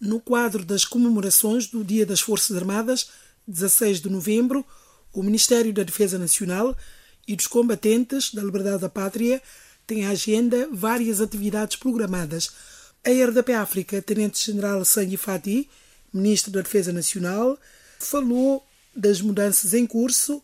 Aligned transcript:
No 0.00 0.20
quadro 0.20 0.64
das 0.64 0.84
comemorações 0.84 1.66
do 1.68 1.82
Dia 1.82 2.04
das 2.04 2.20
Forças 2.20 2.56
Armadas, 2.56 3.08
16 3.48 4.00
de 4.00 4.10
novembro, 4.10 4.64
o 5.12 5.22
Ministério 5.22 5.72
da 5.72 5.82
Defesa 5.82 6.18
Nacional 6.18 6.76
e 7.26 7.34
dos 7.34 7.46
Combatentes 7.46 8.32
da 8.34 8.42
Liberdade 8.42 8.82
da 8.82 8.88
Pátria 8.88 9.40
tem 9.86 10.04
à 10.04 10.10
agenda 10.10 10.68
várias 10.70 11.20
atividades 11.20 11.76
programadas. 11.76 12.52
A 13.04 13.10
RDP 13.10 13.54
África, 13.54 14.02
Tenente-General 14.02 14.84
Sanyi 14.84 15.16
Fati, 15.16 15.70
Ministro 16.12 16.52
da 16.52 16.60
Defesa 16.60 16.92
Nacional, 16.92 17.58
falou 17.98 18.62
das 18.94 19.22
mudanças 19.22 19.72
em 19.72 19.86
curso, 19.86 20.42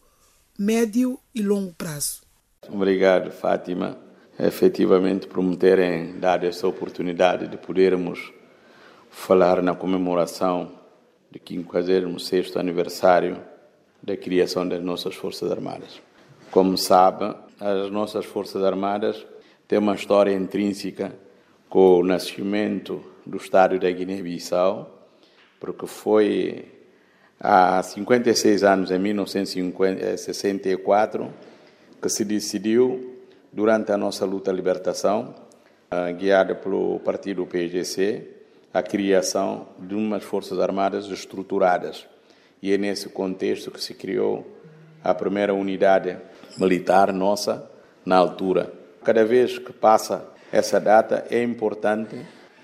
médio 0.58 1.18
e 1.34 1.42
longo 1.42 1.74
prazo. 1.74 2.22
Obrigado, 2.68 3.30
Fátima, 3.30 3.98
efetivamente 4.38 5.26
por 5.26 5.42
me 5.42 5.56
terem 5.56 6.18
dado 6.18 6.46
essa 6.46 6.66
oportunidade 6.66 7.48
de 7.48 7.56
podermos 7.56 8.32
falar 9.12 9.62
na 9.62 9.74
comemoração 9.74 10.72
do 11.30 11.38
56º 11.38 12.56
aniversário 12.56 13.40
da 14.02 14.16
criação 14.16 14.66
das 14.66 14.82
nossas 14.82 15.14
Forças 15.14 15.52
Armadas. 15.52 16.00
Como 16.50 16.76
sabe, 16.76 17.32
as 17.60 17.90
nossas 17.90 18.24
Forças 18.24 18.64
Armadas 18.64 19.24
têm 19.68 19.78
uma 19.78 19.94
história 19.94 20.32
intrínseca 20.32 21.14
com 21.68 22.00
o 22.00 22.02
nascimento 22.02 23.04
do 23.24 23.36
Estado 23.36 23.78
da 23.78 23.88
Guiné-Bissau, 23.90 25.06
porque 25.60 25.86
foi 25.86 26.64
há 27.38 27.82
56 27.82 28.64
anos, 28.64 28.90
em 28.90 28.98
1964, 28.98 31.32
que 32.00 32.08
se 32.08 32.24
decidiu, 32.24 33.20
durante 33.52 33.92
a 33.92 33.96
nossa 33.96 34.24
luta 34.24 34.50
de 34.50 34.56
libertação, 34.56 35.34
guiada 36.18 36.54
pelo 36.54 36.98
partido 37.00 37.46
PGC, 37.46 38.41
a 38.72 38.82
criação 38.82 39.66
de 39.78 39.94
umas 39.94 40.24
Forças 40.24 40.58
Armadas 40.58 41.06
estruturadas. 41.06 42.06
E 42.62 42.72
é 42.72 42.78
nesse 42.78 43.08
contexto 43.08 43.70
que 43.70 43.82
se 43.82 43.92
criou 43.92 44.46
a 45.04 45.12
primeira 45.12 45.52
unidade 45.52 46.16
militar 46.56 47.12
nossa 47.12 47.68
na 48.04 48.16
altura. 48.16 48.72
Cada 49.04 49.24
vez 49.24 49.58
que 49.58 49.72
passa 49.72 50.26
essa 50.50 50.80
data 50.80 51.26
é 51.30 51.42
importante 51.42 52.16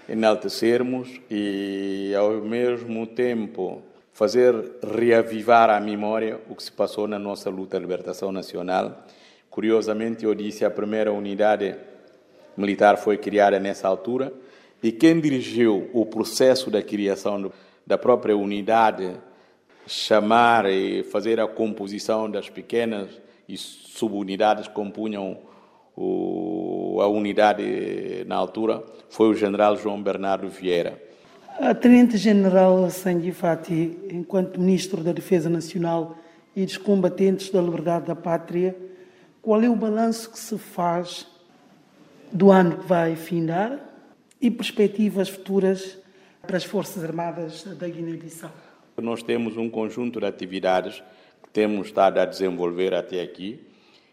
enaltecermos 0.08 1.20
e, 1.30 2.14
ao 2.14 2.40
mesmo 2.40 3.06
tempo, 3.06 3.82
fazer 4.14 4.54
reavivar 4.82 5.68
a 5.68 5.78
memória 5.78 6.40
o 6.48 6.54
que 6.54 6.62
se 6.62 6.72
passou 6.72 7.06
na 7.06 7.18
nossa 7.18 7.50
luta 7.50 7.76
de 7.76 7.82
libertação 7.82 8.32
nacional. 8.32 9.04
Curiosamente, 9.50 10.24
eu 10.24 10.34
disse 10.34 10.64
a 10.64 10.70
primeira 10.70 11.12
unidade 11.12 11.74
militar 12.56 12.96
foi 12.96 13.18
criada 13.18 13.60
nessa 13.60 13.86
altura 13.88 14.32
e 14.82 14.92
quem 14.92 15.20
dirigiu 15.20 15.88
o 15.92 16.06
processo 16.06 16.70
da 16.70 16.82
criação 16.82 17.50
da 17.86 17.98
própria 17.98 18.36
unidade, 18.36 19.12
chamar 19.86 20.66
e 20.70 21.02
fazer 21.02 21.40
a 21.40 21.48
composição 21.48 22.30
das 22.30 22.48
pequenas 22.48 23.08
e 23.48 23.56
subunidades 23.56 24.68
que 24.68 24.74
compunham 24.74 25.38
o, 25.96 26.98
a 27.00 27.08
unidade 27.08 28.24
na 28.26 28.36
altura, 28.36 28.84
foi 29.08 29.28
o 29.30 29.34
general 29.34 29.76
João 29.76 30.00
Bernardo 30.00 30.48
Vieira. 30.48 31.02
A 31.58 31.74
Tenente-General 31.74 32.88
Sandy 32.88 33.32
Fati, 33.32 33.98
enquanto 34.12 34.60
Ministro 34.60 35.02
da 35.02 35.10
Defesa 35.12 35.50
Nacional 35.50 36.16
e 36.54 36.64
dos 36.64 36.76
Combatentes 36.76 37.50
da 37.50 37.60
Liberdade 37.60 38.06
da 38.06 38.14
Pátria, 38.14 38.76
qual 39.42 39.60
é 39.60 39.68
o 39.68 39.74
balanço 39.74 40.30
que 40.30 40.38
se 40.38 40.56
faz 40.56 41.26
do 42.30 42.52
ano 42.52 42.76
que 42.76 42.86
vai 42.86 43.16
findar 43.16 43.87
e 44.40 44.50
perspectivas 44.50 45.28
futuras 45.28 45.98
para 46.42 46.56
as 46.56 46.64
Forças 46.64 47.04
Armadas 47.04 47.64
da 47.64 47.88
Guiné-Bissau? 47.88 48.52
Nós 48.96 49.22
temos 49.22 49.56
um 49.56 49.68
conjunto 49.68 50.20
de 50.20 50.26
atividades 50.26 51.02
que 51.42 51.50
temos 51.50 51.88
estado 51.88 52.18
a 52.18 52.24
desenvolver 52.24 52.94
até 52.94 53.20
aqui 53.20 53.60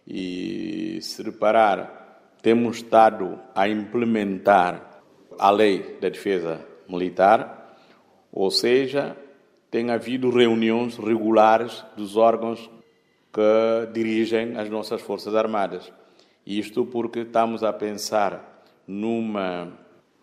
e, 0.08 1.00
se 1.02 1.24
reparar, 1.24 2.34
temos 2.42 2.78
estado 2.78 3.40
a 3.56 3.68
implementar 3.68 5.02
a 5.40 5.50
lei 5.50 5.98
da 6.00 6.10
defesa 6.10 6.66
militar, 6.88 7.76
ou 8.32 8.52
seja, 8.52 9.18
tem 9.72 9.90
havido 9.90 10.30
reuniões 10.30 10.98
regulares 10.98 11.84
dos 11.98 12.16
órgãos 12.16 12.70
que 13.34 13.92
dirigem 13.94 14.58
as 14.58 14.70
nossas 14.70 15.02
Forças 15.02 15.36
Armadas. 15.36 15.92
Isto 16.46 16.86
porque 16.86 17.22
estamos 17.22 17.64
a 17.64 17.74
pensar 17.74 18.64
numa 18.88 19.74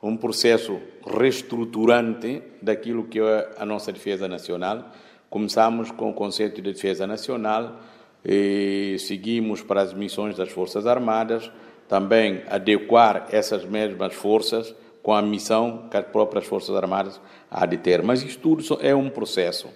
um 0.02 0.16
processo 0.16 0.80
reestruturante 1.06 2.42
daquilo 2.60 3.04
que 3.04 3.20
é 3.20 3.50
a 3.56 3.64
nossa 3.64 3.92
defesa 3.92 4.26
nacional. 4.26 4.90
Começamos 5.30 5.92
com 5.92 6.10
o 6.10 6.14
conceito 6.14 6.60
de 6.60 6.72
defesa 6.72 7.06
nacional 7.06 7.80
e 8.24 8.96
seguimos 8.98 9.62
para 9.62 9.80
as 9.80 9.94
missões 9.94 10.36
das 10.36 10.50
Forças 10.50 10.86
Armadas, 10.86 11.50
também 11.88 12.42
adequar 12.48 13.28
essas 13.30 13.64
mesmas 13.64 14.12
forças 14.12 14.74
com 15.02 15.14
a 15.14 15.22
missão 15.22 15.88
que 15.90 15.96
as 15.96 16.06
próprias 16.06 16.46
Forças 16.46 16.74
Armadas 16.74 17.20
há 17.50 17.64
de 17.64 17.76
ter. 17.76 18.02
Mas 18.02 18.22
isto 18.22 18.40
tudo 18.40 18.78
é 18.80 18.94
um 18.94 19.08
processo. 19.08 19.68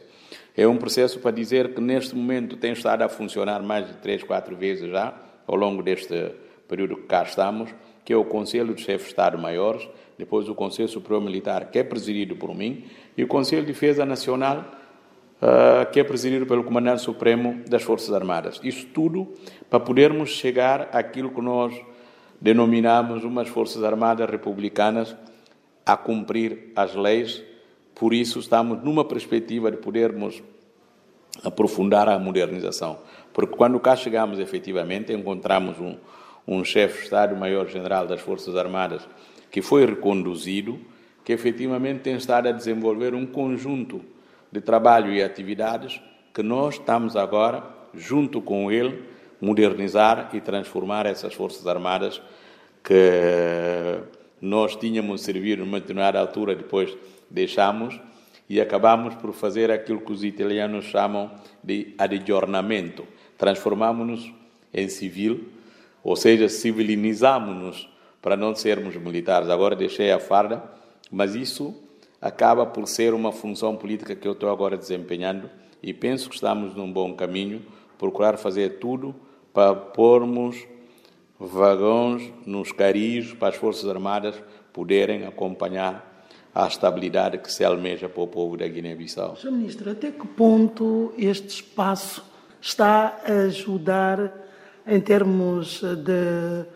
É 0.57 0.67
um 0.67 0.77
processo 0.77 1.21
para 1.21 1.31
dizer 1.31 1.75
que 1.75 1.81
neste 1.81 2.15
momento 2.15 2.57
tem 2.57 2.73
estado 2.73 3.03
a 3.03 3.09
funcionar 3.09 3.63
mais 3.63 3.87
de 3.87 3.95
três, 3.95 4.23
quatro 4.23 4.57
vezes 4.57 4.91
já, 4.91 5.15
ao 5.47 5.55
longo 5.55 5.83
deste 5.83 6.33
período 6.67 6.97
que 6.97 7.03
cá 7.03 7.23
estamos, 7.23 7.71
que 8.07 8.13
é 8.13 8.17
o 8.17 8.25
Conselho 8.25 8.73
de 8.73 8.83
Chefes 8.83 9.07
de 9.07 9.09
Estado-Maiores, 9.09 9.89
depois 10.17 10.49
o 10.49 10.55
Conselho 10.55 10.89
Superior 10.89 11.21
Militar, 11.21 11.73
que 11.73 11.79
é 11.81 11.83
presidido 11.83 12.37
por 12.37 12.55
mim, 12.55 12.85
e 13.19 13.25
o 13.25 13.27
Conselho 13.27 13.63
de 13.63 13.73
Defesa 13.73 14.07
Nacional, 14.07 14.65
uh, 15.43 15.91
que 15.91 15.99
é 15.99 16.05
presidido 16.05 16.47
pelo 16.47 16.63
Comandante 16.63 17.03
Supremo 17.03 17.65
das 17.69 17.83
Forças 17.83 18.15
Armadas. 18.15 18.61
Isso 18.63 18.87
tudo 18.95 19.35
para 19.69 19.81
podermos 19.81 20.31
chegar 20.31 20.89
àquilo 20.93 21.31
que 21.31 21.41
nós 21.41 21.75
denominamos 22.41 23.25
umas 23.25 23.49
Forças 23.49 23.83
Armadas 23.83 24.31
republicanas 24.31 25.17
a 25.85 25.97
cumprir 25.97 26.73
as 26.77 26.95
leis, 26.95 27.43
por 27.93 28.15
isso 28.15 28.39
estamos 28.39 28.85
numa 28.85 29.05
perspectiva 29.05 29.69
de 29.69 29.79
podermos 29.79 30.41
aprofundar 31.43 32.09
a 32.09 32.21
modernização. 32.21 33.01
Porque 33.33 33.57
quando 33.57 33.81
cá 33.81 33.97
chegamos 33.97 34.39
efetivamente, 34.39 35.13
encontramos 35.13 35.81
um, 35.81 35.97
um 36.47 36.65
chefe 36.65 36.99
de 36.99 37.05
Estado-Maior-General 37.05 38.07
das 38.07 38.21
Forças 38.21 38.57
Armadas 38.57 39.07
que 39.51 39.63
foi 39.63 39.87
reconduzido, 39.87 40.79
que 41.25 41.33
efetivamente 41.33 42.01
tem 42.01 42.15
estado 42.17 42.49
a 42.49 42.53
desenvolver 42.53 43.15
um 43.15 43.27
conjunto 43.27 44.03
de 44.53 44.61
trabalho 44.61 45.13
e 45.13 45.23
atividades 45.23 46.01
que 46.33 46.43
nós 46.43 46.75
estamos 46.75 47.17
agora, 47.17 47.65
junto 47.95 48.41
com 48.43 48.71
ele, 48.71 49.03
modernizar 49.41 50.31
e 50.35 50.41
transformar 50.41 51.07
essas 51.07 51.35
Forças 51.35 51.67
Armadas 51.67 52.21
que 52.85 53.99
nós 54.41 54.77
tínhamos 54.77 55.23
servido 55.23 55.65
numa 55.65 55.81
determinada 55.81 56.21
altura, 56.21 56.55
depois 56.55 56.97
deixamos 57.31 57.99
e 58.49 58.61
acabamos 58.61 59.15
por 59.17 59.33
fazer 59.33 59.71
aquilo 59.71 60.01
que 60.01 60.13
os 60.13 60.23
italianos 60.23 60.85
chamam 60.85 61.31
de 61.63 61.95
adjornamento. 61.99 63.05
Transformamos-nos 63.37 64.33
em 64.73 64.89
civil, 64.89 65.49
ou 66.07 66.15
seja, 66.15 66.49
civilinizamos-nos 66.49 67.89
para 68.23 68.37
não 68.37 68.55
sermos 68.55 68.95
militares. 68.95 69.51
Agora 69.51 69.75
deixei 69.75 70.13
a 70.13 70.21
farda, 70.21 70.63
mas 71.11 71.35
isso 71.35 71.75
acaba 72.23 72.65
por 72.65 72.87
ser 72.87 73.13
uma 73.13 73.33
função 73.33 73.75
política 73.75 74.15
que 74.15 74.29
eu 74.29 74.31
estou 74.31 74.49
agora 74.49 74.77
desempenhando 74.77 75.51
e 75.83 75.93
penso 75.93 76.29
que 76.29 76.37
estamos 76.37 76.77
num 76.77 76.93
bom 76.93 77.13
caminho, 77.15 77.61
procurar 77.99 78.37
fazer 78.37 78.79
tudo 78.79 79.17
para 79.53 79.75
pormos 79.75 80.65
vagões 81.41 82.33
nos 82.47 82.71
caris 82.71 83.33
para 83.33 83.49
as 83.49 83.57
Forças 83.57 83.91
Armadas 83.91 84.37
poderem 84.73 85.27
acompanhar 85.27 86.25
a 86.55 86.69
estabilidade 86.69 87.39
que 87.39 87.53
se 87.53 87.65
almeja 87.65 88.09
para 88.09 88.23
o 88.23 88.29
povo 88.29 88.57
da 88.57 88.69
Guiné-Bissau. 88.69 89.35
Sr. 89.35 89.51
Ministro, 89.51 89.91
até 89.91 90.13
que 90.13 90.27
ponto 90.29 91.13
este 91.19 91.49
espaço 91.49 92.25
está 92.61 93.21
a 93.27 93.33
ajudar 93.47 94.46
em 94.87 95.01
termos 95.01 95.83
de 95.83 96.67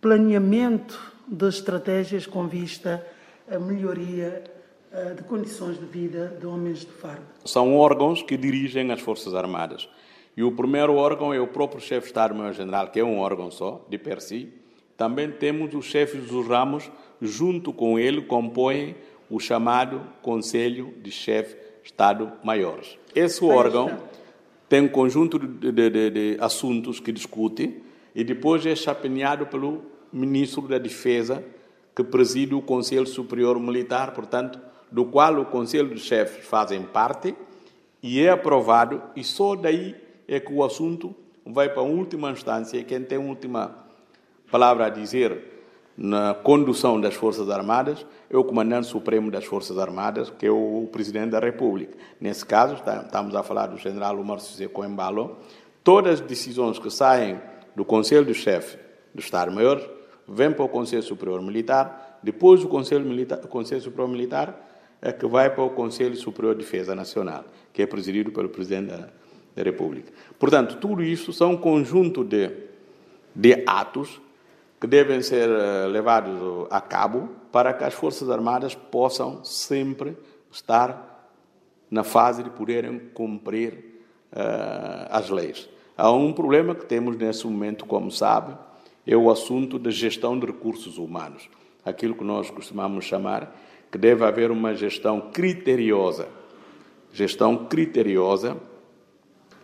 planeamento 0.00 1.14
de 1.28 1.48
estratégias 1.48 2.26
com 2.26 2.46
vista 2.46 3.04
à 3.50 3.58
melhoria 3.58 4.44
eh, 4.92 5.14
de 5.14 5.22
condições 5.24 5.78
de 5.78 5.84
vida 5.84 6.36
de 6.40 6.46
homens 6.46 6.80
de 6.80 6.92
farda? 6.92 7.26
São 7.44 7.76
órgãos 7.76 8.22
que 8.22 8.36
dirigem 8.36 8.90
as 8.90 9.00
Forças 9.00 9.34
Armadas. 9.34 9.88
E 10.36 10.42
o 10.42 10.52
primeiro 10.52 10.94
órgão 10.94 11.32
é 11.32 11.40
o 11.40 11.46
próprio 11.46 11.80
chefe 11.80 12.02
de 12.02 12.06
Estado-Maior-General, 12.08 12.88
que 12.88 13.00
é 13.00 13.04
um 13.04 13.18
órgão 13.18 13.50
só, 13.50 13.84
de 13.88 13.98
per 13.98 14.20
si. 14.20 14.52
Também 14.96 15.30
temos 15.30 15.74
os 15.74 15.86
chefes 15.86 16.26
dos 16.26 16.46
ramos, 16.46 16.90
junto 17.20 17.72
com 17.72 17.98
ele 17.98 18.22
compõem 18.22 18.96
o 19.28 19.40
chamado 19.40 20.02
Conselho 20.22 20.94
de 21.02 21.10
Chefes 21.10 21.54
de 21.54 21.86
Estado-Maiores. 21.90 22.98
Esse 23.14 23.44
órgão 23.44 23.98
tem 24.68 24.82
um 24.82 24.88
conjunto 24.88 25.38
de, 25.38 25.70
de, 25.72 26.10
de, 26.10 26.36
assuntos 26.40 26.98
que 26.98 27.12
discute 27.12 27.82
e 28.14 28.24
depois 28.24 28.64
é 28.66 28.74
chapeado 28.74 29.46
pelo 29.46 29.84
Ministro 30.12 30.62
da 30.62 30.78
Defesa, 30.78 31.44
que 31.94 32.02
preside 32.02 32.54
o 32.54 32.62
Conselho 32.62 33.06
Superior 33.06 33.60
Militar. 33.60 34.12
Portanto, 34.12 34.60
do 34.90 35.04
qual 35.04 35.38
o 35.40 35.44
Conselho 35.46 35.94
de 35.94 36.00
Chefes 36.00 36.44
fazem 36.46 36.82
parte, 36.82 37.34
e 38.02 38.20
é 38.20 38.30
aprovado, 38.30 39.02
e 39.16 39.24
só 39.24 39.56
daí 39.56 39.94
é 40.28 40.38
que 40.38 40.52
o 40.52 40.62
assunto 40.62 41.14
vai 41.44 41.68
para 41.68 41.82
a 41.82 41.84
última 41.84 42.30
instância, 42.30 42.82
quem 42.84 43.02
tem 43.02 43.18
a 43.18 43.20
última 43.20 43.86
palavra 44.50 44.86
a 44.86 44.88
dizer 44.88 45.55
na 45.96 46.34
condução 46.34 47.00
das 47.00 47.14
Forças 47.14 47.48
Armadas 47.48 48.04
é 48.28 48.36
o 48.36 48.44
Comandante 48.44 48.86
Supremo 48.86 49.30
das 49.30 49.44
Forças 49.44 49.78
Armadas, 49.78 50.28
que 50.28 50.46
é 50.46 50.50
o 50.50 50.86
Presidente 50.92 51.30
da 51.30 51.40
República. 51.40 51.96
Nesse 52.20 52.44
caso, 52.44 52.74
estamos 52.74 53.34
a 53.34 53.42
falar 53.42 53.68
do 53.68 53.78
General 53.78 54.18
Omar 54.18 54.38
José 54.38 54.68
Coembalo. 54.68 55.38
Todas 55.82 56.20
as 56.20 56.26
decisões 56.26 56.78
que 56.78 56.90
saem 56.90 57.40
do 57.74 57.84
Conselho 57.84 58.26
do 58.26 58.34
Chefe 58.34 58.76
do 59.14 59.20
Estado-Maior 59.20 59.80
vêm 60.28 60.52
para 60.52 60.64
o 60.64 60.68
Conselho 60.68 61.02
Superior 61.02 61.40
Militar, 61.40 62.18
depois 62.22 62.60
do 62.60 62.68
Conselho, 62.68 63.04
Militar, 63.04 63.38
Conselho 63.38 63.80
Superior 63.80 64.08
Militar 64.08 64.62
é 65.00 65.12
que 65.12 65.26
vai 65.26 65.48
para 65.48 65.62
o 65.62 65.70
Conselho 65.70 66.16
Superior 66.16 66.54
de 66.54 66.64
Defesa 66.64 66.94
Nacional, 66.94 67.44
que 67.72 67.82
é 67.82 67.86
presidido 67.86 68.32
pelo 68.32 68.48
Presidente 68.48 68.88
da, 68.88 69.08
da 69.54 69.62
República. 69.62 70.12
Portanto, 70.38 70.76
tudo 70.78 71.02
isso 71.02 71.32
são 71.32 71.52
um 71.52 71.56
conjunto 71.56 72.24
de, 72.24 72.50
de 73.34 73.62
atos 73.66 74.20
que 74.80 74.86
devem 74.86 75.22
ser 75.22 75.48
eh, 75.48 75.86
levados 75.86 76.66
a 76.70 76.80
cabo 76.80 77.28
para 77.50 77.72
que 77.72 77.84
as 77.84 77.94
Forças 77.94 78.28
Armadas 78.28 78.74
possam 78.74 79.42
sempre 79.42 80.16
estar 80.50 81.30
na 81.90 82.04
fase 82.04 82.42
de 82.42 82.50
poderem 82.50 82.98
cumprir 83.14 84.02
uh, 84.32 85.06
as 85.10 85.30
leis. 85.30 85.68
Há 85.96 86.10
um 86.10 86.32
problema 86.32 86.74
que 86.74 86.84
temos 86.84 87.16
nesse 87.16 87.46
momento, 87.46 87.86
como 87.86 88.10
sabe, 88.10 88.56
é 89.06 89.16
o 89.16 89.30
assunto 89.30 89.78
da 89.78 89.90
gestão 89.90 90.38
de 90.38 90.46
recursos 90.46 90.98
humanos. 90.98 91.48
Aquilo 91.84 92.14
que 92.14 92.24
nós 92.24 92.50
costumamos 92.50 93.04
chamar 93.04 93.54
que 93.90 93.96
deve 93.96 94.24
haver 94.24 94.50
uma 94.50 94.74
gestão 94.74 95.30
criteriosa. 95.32 96.28
Gestão 97.12 97.66
criteriosa 97.66 98.56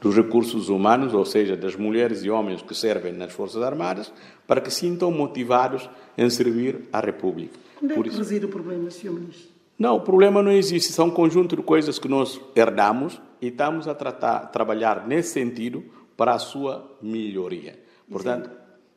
dos 0.03 0.17
recursos 0.17 0.69
humanos, 0.69 1.15
ou 1.15 1.25
seja, 1.25 1.57
das 1.57 1.77
mulheres 1.77 2.25
e 2.25 2.31
homens 2.31 2.61
que 2.61 2.75
servem 2.75 3.13
nas 3.13 3.33
Forças 3.33 3.63
Armadas, 3.63 4.13
para 4.49 4.61
que 4.61 4.71
sintam 4.71 5.13
motivados 5.13 5.89
em 6.19 6.29
servir 6.29 6.89
à 6.93 6.99
República. 6.99 7.57
Onde 7.81 7.93
é 7.93 8.03
que 8.03 8.17
reside 8.17 8.45
o 8.45 8.49
problema, 8.49 8.91
Sr. 8.91 9.13
Ministro? 9.13 9.53
Não, 9.79 9.97
o 9.97 10.01
problema 10.01 10.43
não 10.43 10.51
existe, 10.51 10.93
são 10.93 11.07
um 11.07 11.11
conjunto 11.11 11.57
de 11.57 11.63
coisas 11.63 12.01
que 12.01 12.09
nós 12.09 12.41
herdamos 12.55 13.21
e 13.41 13.47
estamos 13.47 13.87
a 13.87 13.95
tratar, 13.95 14.51
trabalhar 14.51 15.07
nesse 15.07 15.33
sentido 15.33 15.85
para 16.17 16.35
a 16.35 16.39
sua 16.39 16.85
melhoria. 17.01 17.79
Portanto, 18.11 18.51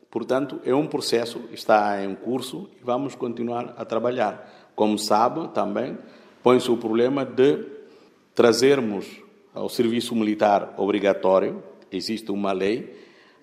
portanto, 0.10 0.60
é 0.66 0.74
um 0.74 0.88
processo, 0.88 1.42
está 1.51 2.04
em 2.04 2.16
curso 2.16 2.68
e 2.81 2.84
vamos 2.84 3.13
continuar 3.16 3.75
a 3.78 3.86
trabalhar. 3.86 4.72
Como 4.75 4.98
sabe, 4.98 5.48
também 5.50 5.98
põe-se 6.44 6.69
o 6.69 6.78
problema 6.78 7.24
de 7.24 7.63
trazermos 8.34 9.25
ao 9.56 9.69
serviço 9.69 10.13
militar 10.13 10.74
obrigatório, 10.78 11.63
existe 11.92 12.31
uma 12.31 12.52
lei, 12.52 12.94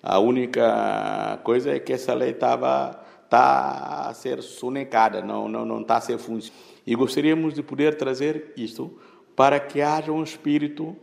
a 0.01 0.19
única 0.19 1.39
coisa 1.43 1.71
é 1.71 1.79
que 1.79 1.91
essa 1.91 2.13
lei 2.13 2.29
estava 2.29 3.03
está 3.23 4.09
a 4.09 4.13
ser 4.13 4.43
sonecada, 4.43 5.21
não, 5.21 5.49
não, 5.49 5.65
não 5.65 5.81
está 5.81 5.97
a 5.97 6.01
ser 6.01 6.19
funcional. 6.19 6.61
E 6.85 6.93
gostaríamos 6.93 7.55
de 7.55 7.63
poder 7.63 7.95
trazer 7.95 8.53
isto 8.55 8.99
para 9.35 9.59
que 9.59 9.81
haja 9.81 10.11
um 10.11 10.21
espírito 10.21 10.95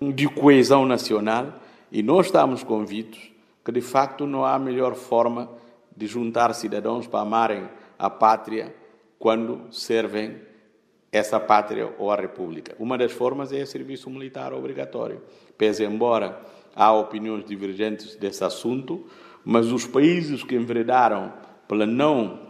de 0.00 0.28
coesão 0.28 0.84
nacional 0.84 1.60
e 1.92 2.02
nós 2.02 2.26
estamos 2.26 2.64
convictos 2.64 3.30
que, 3.64 3.70
de 3.70 3.80
facto, 3.80 4.26
não 4.26 4.44
há 4.44 4.58
melhor 4.58 4.96
forma 4.96 5.48
de 5.96 6.06
juntar 6.06 6.52
cidadãos 6.54 7.06
para 7.06 7.20
amarem 7.20 7.68
a 7.98 8.10
pátria 8.10 8.74
quando 9.18 9.72
servem 9.72 10.40
essa 11.10 11.40
pátria 11.40 11.92
ou 11.98 12.10
a 12.10 12.16
república. 12.16 12.74
Uma 12.78 12.98
das 12.98 13.12
formas 13.12 13.52
é 13.52 13.62
o 13.62 13.66
serviço 13.66 14.10
militar 14.10 14.52
obrigatório. 14.52 15.22
Pese 15.56 15.84
embora 15.84 16.40
há 16.74 16.92
opiniões 16.92 17.44
divergentes 17.44 18.16
desse 18.16 18.44
assunto, 18.44 19.04
mas 19.44 19.72
os 19.72 19.86
países 19.86 20.42
que 20.42 20.54
enveredaram 20.54 21.32
pela 21.66 21.86
não 21.86 22.40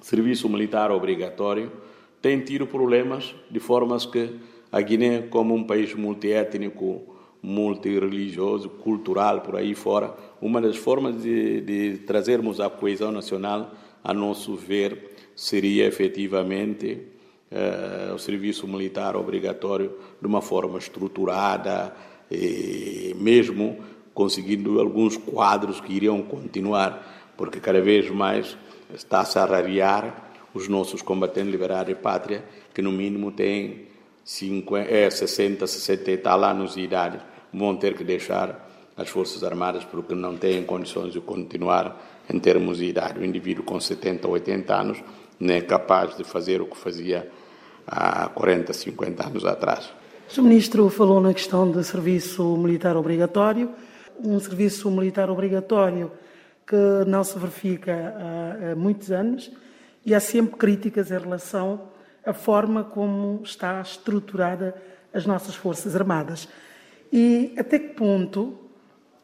serviço 0.00 0.48
militar 0.48 0.90
obrigatório 0.90 1.72
têm 2.20 2.40
tido 2.40 2.66
problemas 2.66 3.34
de 3.50 3.60
formas 3.60 4.04
que 4.04 4.36
a 4.70 4.80
Guiné, 4.80 5.22
como 5.22 5.54
um 5.54 5.64
país 5.64 5.94
multiétnico, 5.94 7.16
multireligioso, 7.42 8.68
cultural, 8.68 9.40
por 9.40 9.56
aí 9.56 9.74
fora, 9.74 10.14
uma 10.40 10.60
das 10.60 10.76
formas 10.76 11.22
de, 11.22 11.60
de 11.60 11.98
trazermos 11.98 12.60
a 12.60 12.68
coesão 12.68 13.12
nacional, 13.12 13.72
a 14.02 14.12
nosso 14.12 14.56
ver, 14.56 15.14
seria 15.34 15.86
efetivamente 15.86 17.06
eh, 17.50 18.12
o 18.14 18.18
serviço 18.18 18.66
militar 18.68 19.16
obrigatório 19.16 19.92
de 20.20 20.26
uma 20.26 20.42
forma 20.42 20.78
estruturada, 20.78 21.94
e 22.30 23.14
mesmo 23.18 23.78
conseguindo 24.12 24.80
alguns 24.80 25.16
quadros 25.16 25.80
que 25.80 25.92
iriam 25.92 26.20
continuar, 26.22 27.32
porque 27.36 27.60
cada 27.60 27.80
vez 27.80 28.10
mais 28.10 28.56
está-se 28.94 29.38
a 29.38 29.44
rarear 29.44 30.30
os 30.52 30.68
nossos 30.68 31.02
combatentes 31.02 31.52
liberados 31.52 31.94
de 31.94 32.00
pátria, 32.00 32.44
que 32.74 32.82
no 32.82 32.92
mínimo 32.92 33.30
têm 33.30 33.86
50, 34.24 34.90
é, 34.90 35.08
60, 35.08 35.66
60 35.66 36.10
e 36.10 36.16
tal 36.18 36.42
anos 36.44 36.74
de 36.74 36.80
idade, 36.80 37.18
vão 37.52 37.76
ter 37.76 37.94
que 37.94 38.04
deixar 38.04 38.68
as 38.96 39.08
Forças 39.08 39.44
Armadas 39.44 39.84
porque 39.84 40.14
não 40.14 40.36
têm 40.36 40.64
condições 40.64 41.12
de 41.12 41.20
continuar 41.20 42.24
em 42.28 42.38
termos 42.38 42.78
de 42.78 42.86
idade. 42.86 43.20
O 43.20 43.24
indivíduo 43.24 43.64
com 43.64 43.78
70, 43.80 44.26
80 44.26 44.74
anos 44.74 44.98
não 45.38 45.54
é 45.54 45.60
capaz 45.60 46.16
de 46.16 46.24
fazer 46.24 46.60
o 46.60 46.66
que 46.66 46.76
fazia 46.76 47.30
há 47.86 48.28
40, 48.28 48.72
50 48.72 49.26
anos 49.26 49.44
atrás. 49.44 49.92
O. 50.36 50.42
Ministro 50.42 50.88
falou 50.90 51.20
na 51.20 51.32
questão 51.32 51.70
do 51.70 51.82
serviço 51.82 52.56
militar 52.56 52.96
obrigatório, 52.96 53.70
um 54.22 54.38
serviço 54.38 54.90
militar 54.90 55.30
obrigatório 55.30 56.12
que 56.66 56.76
não 57.06 57.24
se 57.24 57.38
verifica 57.38 57.92
há, 57.94 58.72
há 58.72 58.76
muitos 58.76 59.10
anos 59.10 59.50
e 60.04 60.14
há 60.14 60.20
sempre 60.20 60.56
críticas 60.56 61.10
em 61.10 61.18
relação 61.18 61.88
à 62.24 62.32
forma 62.32 62.84
como 62.84 63.40
está 63.42 63.80
estruturada 63.80 64.74
as 65.14 65.24
nossas 65.24 65.54
Forças 65.54 65.96
Armadas. 65.96 66.48
E 67.10 67.54
até 67.58 67.78
que 67.78 67.94
ponto 67.94 68.58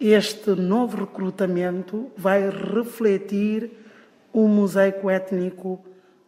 este 0.00 0.50
novo 0.50 1.04
recrutamento 1.04 2.10
vai 2.16 2.48
refletir 2.48 3.70
um 4.32 4.48
mosaico 4.48 5.08
étnico 5.08 5.84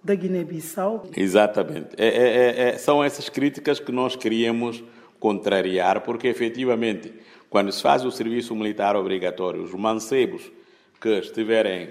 da 0.06 0.14
Guiné-Bissau? 0.14 1.08
Exatamente. 1.17 1.88
É, 1.99 2.06
é, 2.06 2.11
é, 2.11 2.69
é, 2.69 2.79
são 2.79 3.03
essas 3.03 3.29
críticas 3.29 3.81
que 3.81 3.91
nós 3.91 4.14
queríamos 4.14 4.82
contrariar, 5.19 6.03
porque 6.03 6.29
efetivamente, 6.29 7.13
quando 7.51 7.72
se 7.72 7.82
faz 7.82 8.05
o 8.05 8.10
serviço 8.13 8.55
militar 8.55 8.94
obrigatório, 8.94 9.63
os 9.63 9.75
mancebos 9.75 10.51
que 11.01 11.08
estiverem 11.19 11.91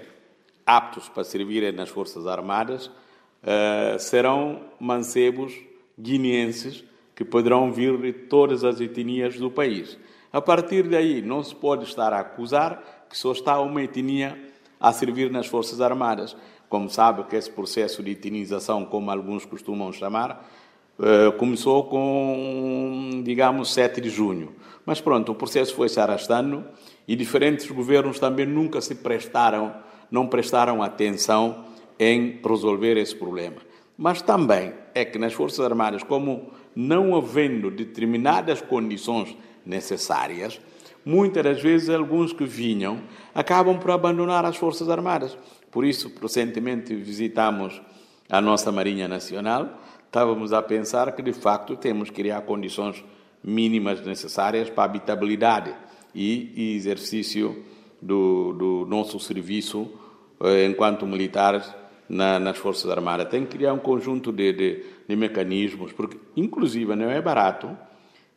aptos 0.65 1.09
para 1.09 1.25
servirem 1.25 1.73
nas 1.73 1.89
Forças 1.89 2.25
Armadas 2.25 2.87
uh, 2.87 3.99
serão 3.99 4.61
mancebos 4.79 5.53
guineenses 5.99 6.83
que 7.13 7.25
poderão 7.25 7.71
vir 7.71 7.97
de 7.97 8.13
todas 8.13 8.63
as 8.63 8.79
etnias 8.79 9.35
do 9.37 9.51
país. 9.51 9.97
A 10.31 10.41
partir 10.41 10.83
daí, 10.83 11.21
não 11.21 11.43
se 11.43 11.53
pode 11.53 11.83
estar 11.83 12.13
a 12.13 12.19
acusar 12.19 13.05
que 13.09 13.17
só 13.17 13.31
está 13.31 13.59
uma 13.59 13.83
etnia 13.83 14.37
a 14.79 14.91
servir 14.91 15.31
nas 15.31 15.47
Forças 15.47 15.81
Armadas. 15.81 16.35
Como 16.69 16.89
sabe 16.89 17.23
que 17.23 17.35
esse 17.35 17.49
processo 17.49 18.01
de 18.01 18.11
etinização, 18.11 18.85
como 18.85 19.11
alguns 19.11 19.45
costumam 19.45 19.91
chamar, 19.91 20.49
eh, 20.97 21.31
começou 21.37 21.83
com, 21.85 23.21
digamos, 23.23 23.73
7 23.73 23.99
de 23.99 24.09
junho. 24.09 24.53
Mas 24.85 25.01
pronto, 25.01 25.31
o 25.31 25.35
processo 25.35 25.75
foi 25.75 25.89
se 25.89 25.99
arrastando 25.99 26.63
e 27.07 27.15
diferentes 27.15 27.69
governos 27.69 28.17
também 28.17 28.45
nunca 28.45 28.79
se 28.79 28.95
prestaram, 28.95 29.75
não 30.09 30.27
prestaram 30.27 30.81
atenção 30.81 31.65
em 31.99 32.39
resolver 32.43 32.97
esse 32.97 33.15
problema. 33.15 33.57
Mas 33.97 34.21
também 34.21 34.73
é 34.93 35.03
que 35.03 35.19
nas 35.19 35.33
Forças 35.33 35.59
Armadas, 35.59 36.01
como 36.03 36.51
não 36.75 37.15
havendo 37.15 37.69
determinadas 37.71 38.61
condições 38.61 39.35
necessárias, 39.65 40.59
muitas 41.05 41.43
das 41.43 41.61
vezes 41.61 41.89
alguns 41.89 42.33
que 42.33 42.45
vinham 42.45 43.01
acabam 43.33 43.77
por 43.77 43.91
abandonar 43.91 44.45
as 44.45 44.57
Forças 44.57 44.89
Armadas. 44.89 45.37
Por 45.75 45.83
isso, 45.83 46.09
recentemente 46.21 46.95
visitamos 46.95 47.81
a 48.29 48.39
nossa 48.39 48.71
Marinha 48.71 49.09
Nacional, 49.09 49.77
estávamos 50.05 50.53
a 50.53 50.61
pensar 50.61 51.13
que, 51.13 51.21
de 51.21 51.33
facto, 51.33 51.75
temos 51.75 52.09
que 52.09 52.15
criar 52.15 52.43
condições 52.43 53.03
mínimas 53.43 53.99
necessárias 53.99 54.69
para 54.69 54.83
a 54.83 54.85
habitabilidade 54.85 55.75
e 56.15 56.77
exercício 56.77 57.65
do, 58.01 58.53
do 58.53 58.85
nosso 58.85 59.19
serviço 59.19 59.91
eh, 60.39 60.65
enquanto 60.65 61.05
militares 61.05 61.69
na, 62.07 62.39
nas 62.39 62.57
Forças 62.57 62.89
Armadas. 62.89 63.27
Tem 63.27 63.43
que 63.43 63.57
criar 63.57 63.73
um 63.73 63.79
conjunto 63.79 64.31
de, 64.31 64.53
de, 64.53 64.83
de 65.09 65.15
mecanismos, 65.17 65.91
porque, 65.91 66.17
inclusive, 66.37 66.95
não 66.95 67.11
é 67.11 67.21
barato 67.21 67.77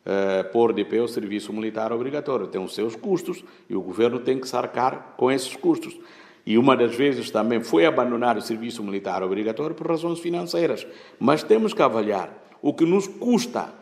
eh, 0.05 0.43
pôr 0.43 0.73
de 0.73 0.83
pé 0.83 1.01
o 1.01 1.07
serviço 1.07 1.53
militar 1.53 1.93
obrigatório. 1.93 2.47
Tem 2.47 2.61
os 2.61 2.75
seus 2.75 2.97
custos 2.97 3.45
e 3.69 3.77
o 3.77 3.81
governo 3.81 4.19
tem 4.19 4.37
que 4.37 4.49
sarcar 4.49 5.13
com 5.15 5.31
esses 5.31 5.55
custos. 5.55 5.97
E 6.45 6.57
uma 6.57 6.75
das 6.75 6.95
vezes 6.95 7.29
também 7.29 7.61
foi 7.61 7.85
abandonar 7.85 8.37
o 8.37 8.41
serviço 8.41 8.83
militar 8.83 9.21
obrigatório 9.23 9.75
por 9.75 9.87
razões 9.87 10.19
financeiras. 10.19 10.85
Mas 11.19 11.43
temos 11.43 11.73
que 11.73 11.81
avaliar 11.81 12.31
o 12.61 12.73
que 12.73 12.85
nos 12.85 13.07
custa 13.07 13.73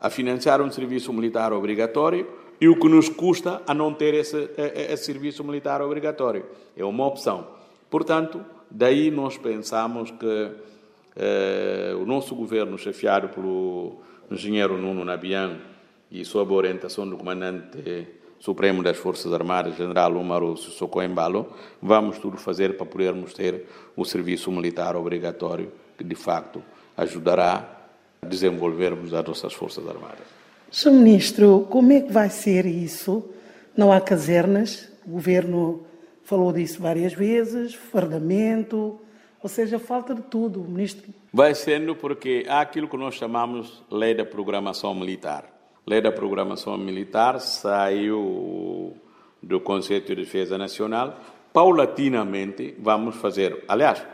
a 0.00 0.08
financiar 0.08 0.62
um 0.62 0.70
serviço 0.70 1.12
militar 1.12 1.52
obrigatório 1.52 2.26
e 2.60 2.68
o 2.68 2.78
que 2.78 2.88
nos 2.88 3.08
custa 3.08 3.62
a 3.66 3.74
não 3.74 3.92
ter 3.92 4.14
esse, 4.14 4.50
esse 4.56 5.04
serviço 5.04 5.42
militar 5.44 5.82
obrigatório. 5.82 6.44
É 6.76 6.84
uma 6.84 7.06
opção. 7.06 7.48
Portanto, 7.90 8.44
daí 8.70 9.10
nós 9.10 9.38
pensamos 9.38 10.10
que 10.10 10.50
eh, 11.16 11.96
o 12.00 12.04
nosso 12.04 12.34
governo, 12.34 12.78
chefiado 12.78 13.28
pelo 13.28 14.00
engenheiro 14.30 14.76
Nuno 14.76 15.04
Nabian 15.04 15.58
e 16.10 16.24
sob 16.24 16.52
a 16.52 16.56
orientação 16.56 17.08
do 17.08 17.16
comandante 17.16 18.17
Supremo 18.38 18.82
das 18.82 18.96
Forças 18.96 19.32
Armadas, 19.32 19.76
General 19.76 20.12
Umaru 20.16 20.56
Sissoko 20.56 21.02
Embalo, 21.02 21.52
vamos 21.82 22.18
tudo 22.18 22.36
fazer 22.36 22.76
para 22.76 22.86
podermos 22.86 23.34
ter 23.34 23.66
o 23.96 24.04
serviço 24.04 24.50
militar 24.52 24.96
obrigatório, 24.96 25.72
que 25.96 26.04
de 26.04 26.14
facto 26.14 26.62
ajudará 26.96 27.68
a 28.22 28.26
desenvolvermos 28.26 29.12
as 29.12 29.24
nossas 29.24 29.52
Forças 29.52 29.86
Armadas. 29.88 30.26
Sr. 30.70 30.92
Ministro, 30.92 31.66
como 31.68 31.92
é 31.92 32.00
que 32.00 32.12
vai 32.12 32.30
ser 32.30 32.64
isso? 32.64 33.28
Não 33.76 33.92
há 33.92 34.00
casernas, 34.00 34.88
o 35.06 35.10
Governo 35.10 35.84
falou 36.22 36.52
disso 36.52 36.80
várias 36.80 37.14
vezes, 37.14 37.74
fardamento, 37.74 39.00
ou 39.42 39.48
seja, 39.48 39.78
falta 39.78 40.14
de 40.14 40.22
tudo, 40.22 40.60
Ministro. 40.60 41.12
Vai 41.32 41.54
sendo 41.54 41.96
porque 41.96 42.44
há 42.48 42.60
aquilo 42.60 42.88
que 42.88 42.96
nós 42.96 43.14
chamamos 43.14 43.82
Lei 43.90 44.14
da 44.14 44.24
Programação 44.24 44.94
Militar 44.94 45.57
Lei 45.88 46.02
da 46.02 46.12
Programação 46.12 46.76
Militar 46.76 47.40
saiu 47.40 48.94
do 49.42 49.58
Conselho 49.58 50.04
de 50.04 50.16
Defesa 50.16 50.58
Nacional. 50.58 51.18
Paulatinamente 51.50 52.74
vamos 52.78 53.16
fazer, 53.16 53.64
aliás, 53.66 54.06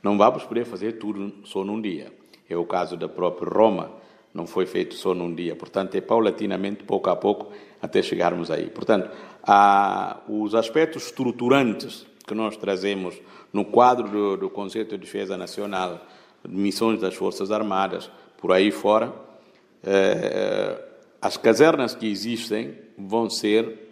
não 0.00 0.16
vamos 0.16 0.44
poder 0.44 0.64
fazer 0.64 0.92
tudo 0.92 1.34
só 1.42 1.64
num 1.64 1.80
dia. 1.82 2.12
É 2.48 2.56
o 2.56 2.64
caso 2.64 2.96
da 2.96 3.08
própria 3.08 3.52
Roma, 3.52 3.90
não 4.32 4.46
foi 4.46 4.64
feito 4.64 4.94
só 4.94 5.12
num 5.12 5.34
dia. 5.34 5.56
Portanto, 5.56 5.96
é 5.96 6.00
paulatinamente, 6.00 6.84
pouco 6.84 7.10
a 7.10 7.16
pouco, 7.16 7.50
até 7.82 8.00
chegarmos 8.00 8.48
aí. 8.48 8.70
Portanto, 8.70 9.10
há 9.42 10.18
os 10.28 10.54
aspectos 10.54 11.06
estruturantes 11.06 12.06
que 12.28 12.34
nós 12.34 12.56
trazemos 12.56 13.20
no 13.52 13.64
quadro 13.64 14.08
do, 14.08 14.36
do 14.36 14.48
Conselho 14.48 14.88
de 14.88 14.96
Defesa 14.96 15.36
Nacional, 15.36 16.00
missões 16.48 17.00
das 17.00 17.16
Forças 17.16 17.50
Armadas, 17.50 18.08
por 18.36 18.52
aí 18.52 18.70
fora, 18.70 19.12
é, 19.82 20.84
as 21.20 21.36
casernas 21.36 21.94
que 21.94 22.06
existem 22.06 22.78
vão 22.96 23.28
ser 23.28 23.88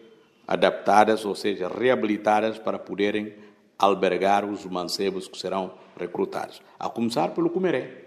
adaptadas, 0.46 1.24
ou 1.24 1.34
seja, 1.34 1.68
reabilitadas 1.68 2.58
para 2.58 2.78
poderem 2.78 3.34
albergar 3.78 4.44
os 4.44 4.64
mancebos 4.64 5.26
que 5.26 5.36
serão 5.36 5.72
recrutados. 5.98 6.62
A 6.78 6.88
começar 6.88 7.28
pelo 7.30 7.50
Cumeré, 7.50 8.04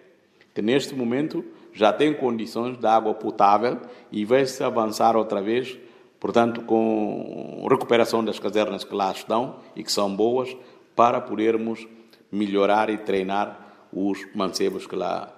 que 0.53 0.61
neste 0.61 0.95
momento 0.95 1.43
já 1.73 1.91
tem 1.91 2.13
condições 2.13 2.77
de 2.77 2.87
água 2.87 3.13
potável 3.13 3.79
e 4.11 4.25
vai-se 4.25 4.63
avançar 4.63 5.15
outra 5.15 5.41
vez, 5.41 5.77
portanto, 6.19 6.61
com 6.61 7.67
recuperação 7.69 8.23
das 8.23 8.39
casernas 8.39 8.83
que 8.83 8.95
lá 8.95 9.11
estão 9.11 9.57
e 9.75 9.83
que 9.83 9.91
são 9.91 10.13
boas, 10.15 10.55
para 10.95 11.21
podermos 11.21 11.87
melhorar 12.31 12.89
e 12.89 12.97
treinar 12.97 13.87
os 13.91 14.19
mancebos 14.35 14.85
que, 14.85 14.95
lá, 14.95 15.33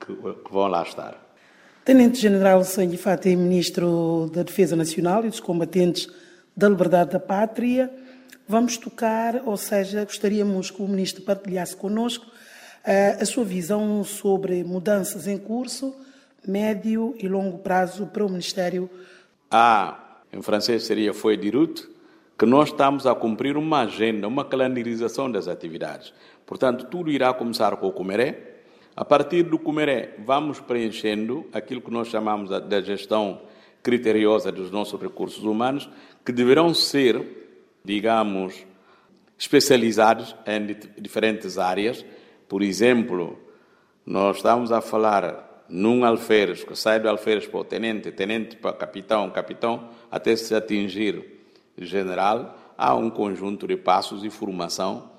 que 0.00 0.50
vão 0.50 0.68
lá 0.68 0.82
estar. 0.82 1.25
Tenente-General 1.86 2.64
Sangue 2.64 2.96
Fati, 2.96 3.36
Ministro 3.36 4.28
da 4.34 4.42
Defesa 4.42 4.74
Nacional 4.74 5.24
e 5.24 5.28
dos 5.28 5.38
Combatentes 5.38 6.08
da 6.56 6.68
Liberdade 6.68 7.12
da 7.12 7.20
Pátria, 7.20 7.88
vamos 8.48 8.76
tocar, 8.76 9.40
ou 9.46 9.56
seja, 9.56 10.04
gostaríamos 10.04 10.68
que 10.68 10.82
o 10.82 10.88
Ministro 10.88 11.22
partilhasse 11.22 11.76
connosco 11.76 12.26
uh, 12.26 13.22
a 13.22 13.24
sua 13.24 13.44
visão 13.44 14.02
sobre 14.02 14.64
mudanças 14.64 15.28
em 15.28 15.38
curso, 15.38 15.94
médio 16.44 17.14
e 17.20 17.28
longo 17.28 17.58
prazo 17.58 18.04
para 18.06 18.26
o 18.26 18.28
Ministério. 18.28 18.90
Ah, 19.48 20.18
em 20.32 20.42
francês 20.42 20.82
seria 20.82 21.14
foi 21.14 21.36
de 21.36 21.50
route, 21.50 21.88
que 22.36 22.46
nós 22.46 22.70
estamos 22.70 23.06
a 23.06 23.14
cumprir 23.14 23.56
uma 23.56 23.82
agenda, 23.82 24.26
uma 24.26 24.44
calendarização 24.44 25.30
das 25.30 25.46
atividades. 25.46 26.12
Portanto, 26.44 26.86
tudo 26.86 27.12
irá 27.12 27.32
começar 27.32 27.76
com 27.76 27.86
o 27.86 27.92
Comeré, 27.92 28.55
a 28.96 29.04
partir 29.04 29.42
do 29.42 29.58
Cumeré, 29.58 30.14
vamos 30.24 30.58
preenchendo 30.58 31.46
aquilo 31.52 31.82
que 31.82 31.90
nós 31.90 32.08
chamamos 32.08 32.48
da 32.48 32.80
gestão 32.80 33.42
criteriosa 33.82 34.50
dos 34.50 34.70
nossos 34.70 34.98
recursos 34.98 35.44
humanos, 35.44 35.86
que 36.24 36.32
deverão 36.32 36.72
ser, 36.72 37.22
digamos, 37.84 38.66
especializados 39.38 40.34
em 40.46 40.74
diferentes 40.98 41.58
áreas. 41.58 42.06
Por 42.48 42.62
exemplo, 42.62 43.38
nós 44.04 44.38
estamos 44.38 44.72
a 44.72 44.80
falar 44.80 45.64
num 45.68 46.02
alferes, 46.02 46.64
que 46.64 46.74
sai 46.74 46.98
do 46.98 47.08
alferes 47.10 47.46
para 47.46 47.60
o 47.60 47.64
tenente, 47.64 48.10
tenente 48.10 48.56
para 48.56 48.72
capitão, 48.72 49.28
capitão, 49.28 49.90
até 50.10 50.34
se 50.34 50.54
atingir 50.54 51.22
general, 51.76 52.56
há 52.78 52.94
um 52.94 53.10
conjunto 53.10 53.66
de 53.66 53.76
passos 53.76 54.24
e 54.24 54.30
formação 54.30 55.10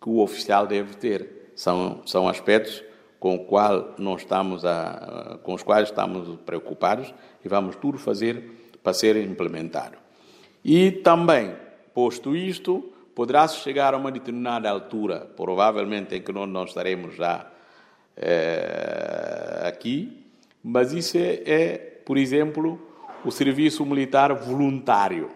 que 0.00 0.08
o 0.08 0.18
oficial 0.18 0.66
deve 0.66 0.96
ter. 0.96 1.52
São, 1.54 2.02
são 2.04 2.28
aspectos 2.28 2.82
com, 3.22 3.38
qual 3.38 3.94
nós 3.98 4.22
estamos 4.22 4.64
a, 4.64 5.38
com 5.44 5.54
os 5.54 5.62
quais 5.62 5.88
estamos 5.88 6.36
preocupados 6.44 7.14
e 7.44 7.48
vamos 7.48 7.76
tudo 7.76 7.96
fazer 7.96 8.50
para 8.82 8.92
ser 8.92 9.16
implementado. 9.16 9.96
E 10.64 10.90
também, 10.90 11.54
posto 11.94 12.34
isto, 12.34 12.92
poderá-se 13.14 13.58
chegar 13.60 13.94
a 13.94 13.96
uma 13.96 14.10
determinada 14.10 14.68
altura, 14.68 15.20
provavelmente 15.36 16.16
em 16.16 16.20
que 16.20 16.32
nós 16.32 16.48
não 16.48 16.64
estaremos 16.64 17.14
já 17.14 17.46
é, 18.16 19.68
aqui, 19.68 20.26
mas 20.60 20.92
isso 20.92 21.16
é, 21.16 21.42
é, 21.46 21.78
por 22.04 22.18
exemplo, 22.18 22.76
o 23.24 23.30
serviço 23.30 23.86
militar 23.86 24.34
voluntário. 24.34 25.30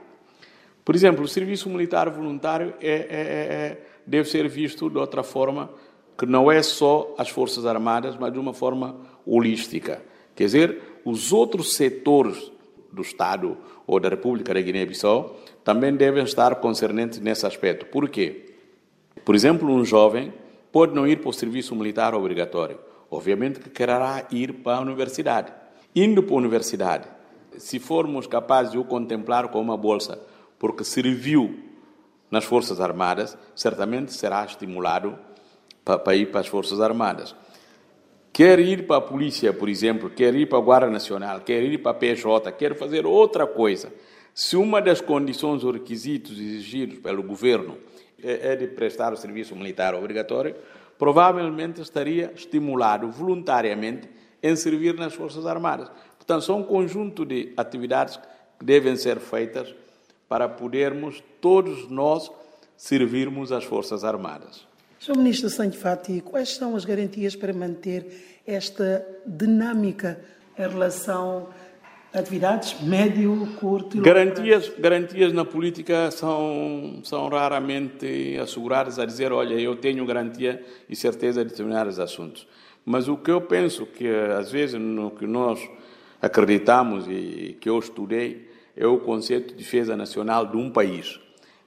Por 0.85 0.97
exemplo, 0.97 1.25
o 1.25 1.28
serviço 1.28 1.71
militar 1.71 2.11
voluntário 2.11 2.75
é, 2.81 2.90
é, 2.90 2.99
é 2.99 3.78
deve 4.05 4.28
ser 4.28 4.49
visto 4.49 4.90
de 4.90 4.99
outra 4.99 5.23
forma 5.23 5.71
que 6.16 6.26
não 6.26 6.50
é 6.50 6.62
só 6.62 7.14
as 7.18 7.28
Forças 7.28 7.66
Armadas, 7.66 8.16
mas 8.18 8.32
de 8.32 8.38
uma 8.38 8.52
forma 8.54 8.96
holística. 9.26 10.02
Quer 10.35 10.44
dizer, 10.44 10.82
os 11.04 11.32
outros 11.32 11.75
setores 11.75 12.50
do 12.92 13.02
Estado 13.02 13.56
ou 13.87 14.00
da 14.00 14.08
República 14.08 14.54
da 14.54 14.61
Guiné-Bissau 14.61 15.37
também 15.62 15.94
devem 15.94 16.25
estar 16.25 16.54
concernentes 16.56 17.18
nesse 17.18 17.46
aspecto. 17.46 17.87
Por 17.87 18.08
quê? 18.08 18.54
Por 19.25 19.35
exemplo, 19.35 19.70
um 19.70 19.85
jovem 19.85 20.32
pode 20.73 20.94
não 20.94 21.06
ir 21.06 21.20
para 21.20 21.30
o 21.30 21.32
serviço 21.32 21.75
militar 21.75 22.14
obrigatório. 22.14 22.78
Obviamente 23.11 23.61
que 23.61 23.70
quererá 23.70 24.26
ir 24.30 24.52
para 24.54 24.78
a 24.78 24.80
universidade. 24.80 25.52
Indo 25.94 26.23
para 26.23 26.35
a 26.35 26.38
universidade, 26.38 27.08
se 27.56 27.78
formos 27.78 28.26
capazes 28.26 28.73
de 28.73 28.78
o 28.78 28.85
contemplar 28.85 29.49
com 29.49 29.61
uma 29.61 29.76
bolsa, 29.76 30.20
porque 30.58 30.85
serviu 30.85 31.58
nas 32.30 32.44
Forças 32.44 32.80
Armadas, 32.80 33.37
certamente 33.54 34.12
será 34.12 34.44
estimulado 34.44 35.18
para, 35.87 36.16
ir 36.16 36.26
para 36.26 36.40
as 36.40 36.49
Forças 36.49 36.81
Armadas. 36.81 37.37
Quer 38.33 38.59
ir 38.59 38.87
para 38.87 38.97
a 38.97 39.00
polícia, 39.00 39.52
por 39.52 39.69
exemplo, 39.69 40.11
quer 40.11 40.35
ir 40.35 40.47
para 40.47 40.59
a 40.59 40.61
Guarda 40.61 40.90
Nacional, 40.90 41.40
quer 41.40 41.62
ir 41.62 41.78
para 41.78 41.93
a 41.93 41.95
PJ, 41.95 42.52
quer 42.52 42.75
fazer 42.76 43.07
outra 43.07 43.47
coisa. 43.47 43.93
Se 44.35 44.57
uma 44.57 44.83
das 44.83 45.00
condições 45.00 45.64
ou 45.64 45.71
requisitos 45.71 46.33
exigidos 46.33 46.99
pelo 46.99 47.23
governo 47.23 47.78
é, 48.23 48.52
é 48.52 48.57
de 48.57 48.66
prestar 48.66 49.12
o 49.12 49.16
serviço 49.16 49.55
militar 49.55 49.95
obrigatório, 49.95 50.57
provavelmente 50.99 51.81
estaria 51.81 52.33
estimulado 52.35 53.11
voluntariamente 53.11 54.09
em 54.43 54.55
servir 54.57 54.95
nas 54.95 55.14
Forças 55.14 55.47
Armadas. 55.47 55.90
Portanto, 56.16 56.43
são 56.43 56.59
um 56.59 56.64
conjunto 56.64 57.25
de 57.25 57.55
atividades 57.57 58.19
que 58.59 58.64
devem 58.64 58.97
ser 58.97 59.19
feitas 59.19 59.75
para 60.28 60.49
podermos 60.49 61.23
todos 61.40 61.88
nós 61.88 62.31
servirmos 62.76 63.52
as 63.52 63.64
Forças 63.64 64.05
Armadas. 64.05 64.66
Sr. 65.06 65.18
Ministro 65.18 65.48
Sangue 65.48 65.76
Fati, 65.76 66.20
quais 66.20 66.56
são 66.56 66.75
as 66.75 66.84
garantias 66.84 67.36
para 67.36 67.52
manter 67.52 68.40
esta 68.44 69.06
dinâmica 69.25 70.18
em 70.58 70.68
relação 70.68 71.46
a 72.12 72.18
atividades 72.18 72.82
médio, 72.82 73.46
curto 73.60 73.98
e 73.98 74.00
garantias 74.00 74.68
Garantias 74.76 75.32
na 75.32 75.44
política 75.44 76.10
são, 76.10 76.98
são 77.04 77.28
raramente 77.28 78.36
asseguradas 78.42 78.98
a 78.98 79.06
dizer, 79.06 79.32
olha, 79.32 79.54
eu 79.54 79.76
tenho 79.76 80.04
garantia 80.04 80.60
e 80.88 80.96
certeza 80.96 81.44
de 81.44 81.50
determinados 81.50 82.00
assuntos. 82.00 82.44
Mas 82.84 83.06
o 83.06 83.16
que 83.16 83.30
eu 83.30 83.40
penso 83.40 83.86
que, 83.86 84.08
às 84.08 84.50
vezes, 84.50 84.75
no 84.75 85.12
que 85.12 85.25
nós 85.25 85.60
acreditamos 86.20 87.06
e 87.06 87.56
que 87.60 87.70
eu 87.70 87.78
estudei, 87.78 88.50
é 88.76 88.88
o 88.88 88.98
conceito 88.98 89.54
de 89.54 89.62
defesa 89.62 89.96
nacional 89.96 90.44
de 90.44 90.56
um 90.56 90.68
país. 90.68 91.20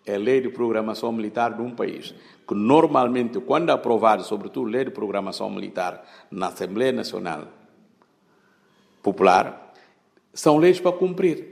É 0.10 0.18
lei 0.18 0.42
de 0.42 0.50
programação 0.50 1.12
militar 1.12 1.54
de 1.54 1.62
um 1.62 1.70
país 1.70 2.16
que 2.48 2.56
normalmente, 2.56 3.40
quando 3.40 3.70
aprovado, 3.70 4.24
sobretudo 4.24 4.72
lei 4.72 4.86
de 4.86 4.90
programação 4.90 5.52
militar 5.52 6.04
na 6.32 6.48
Assembleia 6.48 6.92
Nacional 6.92 7.44
Popular, 9.04 9.72
são 10.34 10.58
leis 10.58 10.80
para 10.80 10.92
cumprir. 10.92 11.46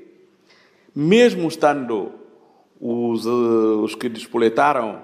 Mesmo 0.96 1.48
estando 1.48 2.14
os, 2.82 3.28
os 3.28 3.94
que 3.94 4.10
despoletaram 4.10 5.04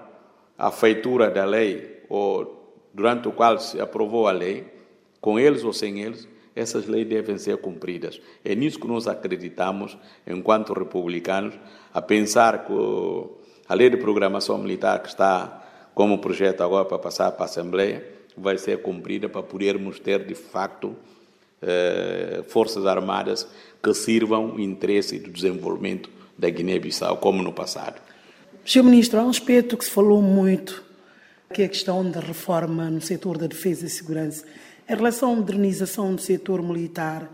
a 0.58 0.72
feitura 0.72 1.30
da 1.30 1.46
lei, 1.46 2.04
ou 2.10 2.74
durante 2.92 3.28
o 3.28 3.32
qual 3.32 3.60
se 3.60 3.80
aprovou 3.80 4.28
a 4.28 4.32
lei, 4.32 4.66
com 5.22 5.40
eles 5.40 5.64
ou 5.64 5.74
sem 5.74 6.02
eles, 6.02 6.28
essas 6.56 6.88
leis 6.88 7.08
devem 7.08 7.38
ser 7.38 7.58
cumpridas. 7.58 8.20
É 8.44 8.56
nisso 8.56 8.80
que 8.80 8.88
nós 8.88 9.08
acreditamos, 9.08 9.96
enquanto 10.26 10.74
republicanos, 10.74 11.54
a 11.94 12.02
pensar 12.02 12.66
que 12.66 12.74
a 13.68 13.74
lei 13.74 13.90
de 13.90 13.98
programação 13.98 14.58
militar 14.58 15.02
que 15.02 15.10
está 15.10 15.62
como 15.94 16.20
projeto 16.20 16.62
agora 16.62 16.86
para 16.86 17.00
passar 17.00 17.32
para 17.32 17.44
a 17.44 17.46
Assembleia 17.46 18.04
vai 18.36 18.58
ser 18.58 18.82
cumprida 18.82 19.30
para 19.30 19.44
podermos 19.44 20.00
ter, 20.00 20.26
de 20.26 20.36
facto, 20.36 20.96
eh, 21.62 22.44
forças 22.48 22.86
armadas 22.86 23.48
que 23.82 23.94
sirvam 23.94 24.56
o 24.56 24.60
interesse 24.60 25.20
do 25.20 25.30
desenvolvimento 25.30 26.10
da 26.38 26.50
Guiné-Bissau, 26.50 27.18
como 27.18 27.44
no 27.44 27.54
passado. 27.54 28.02
Sr. 28.66 28.84
Ministro, 28.84 29.20
há 29.20 29.24
um 29.24 29.30
aspecto 29.30 29.78
que 29.78 29.86
se 29.86 29.92
falou 29.92 30.22
muito, 30.22 30.84
que 31.54 31.62
é 31.62 31.66
a 31.66 31.70
questão 31.70 32.10
da 32.10 32.20
reforma 32.20 32.90
no 32.90 33.02
setor 33.02 33.38
da 33.38 33.46
defesa 33.46 33.86
e 33.86 33.90
segurança. 33.90 34.46
Em 34.90 34.96
relação 34.96 35.32
à 35.32 35.36
modernização 35.36 36.16
do 36.16 36.22
setor 36.22 36.62
militar, 36.64 37.30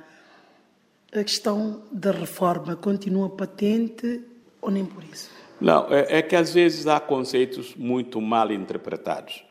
a 1.14 1.24
questão 1.24 1.82
da 1.92 2.12
reforma 2.12 2.76
continua 2.76 3.30
patente 3.30 4.22
ou 4.62 4.70
nem 4.70 4.86
por 4.86 5.04
isso? 5.04 5.39
Não, 5.60 5.88
é, 5.90 6.20
é 6.20 6.22
que 6.22 6.36
às 6.36 6.54
vezes 6.54 6.88
há 6.88 7.00
conceitos 7.00 7.76
muito 7.76 8.22
mal 8.22 8.52
interpretados. 8.52 9.44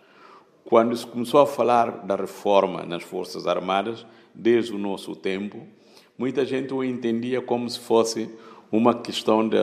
Quando 0.65 0.97
se 0.97 1.07
começou 1.07 1.41
a 1.41 1.47
falar 1.47 2.07
da 2.07 2.17
reforma 2.17 2.83
nas 2.83 3.03
Forças 3.03 3.47
Armadas, 3.47 4.07
desde 4.35 4.73
o 4.73 4.79
nosso 4.79 5.15
tempo, 5.15 5.67
muita 6.17 6.45
gente 6.47 6.73
o 6.73 6.83
entendia 6.83 7.41
como 7.41 7.69
se 7.69 7.81
fosse 7.81 8.31
uma 8.71 8.95
questão 8.95 9.49
de, 9.49 9.57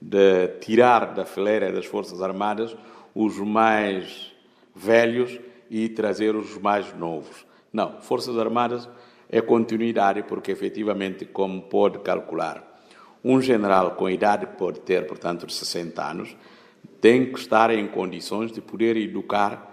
de 0.00 0.48
tirar 0.60 1.14
da 1.14 1.24
fileira 1.24 1.72
das 1.72 1.86
Forças 1.86 2.20
Armadas 2.22 2.76
os 3.14 3.38
mais 3.38 4.32
velhos 4.74 5.38
e 5.70 5.88
trazer 5.88 6.36
os 6.36 6.56
mais 6.58 6.94
novos. 6.96 7.46
Não, 7.72 8.00
Forças 8.00 8.38
Armadas 8.38 8.88
é 9.28 9.40
continuidade, 9.40 10.22
porque 10.22 10.50
efetivamente, 10.50 11.24
como 11.24 11.62
pode 11.62 11.98
calcular, 11.98 12.67
um 13.28 13.42
general 13.42 13.90
com 13.90 14.08
idade 14.08 14.46
pode 14.58 14.80
ter, 14.80 15.06
portanto, 15.06 15.46
de 15.46 15.52
60 15.52 16.02
anos, 16.02 16.34
tem 16.98 17.30
que 17.30 17.38
estar 17.38 17.70
em 17.70 17.86
condições 17.86 18.50
de 18.50 18.62
poder 18.62 18.96
educar 18.96 19.68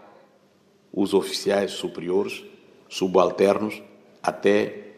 os 0.92 1.14
oficiais 1.14 1.72
superiores, 1.72 2.44
subalternos, 2.90 3.82
até 4.22 4.90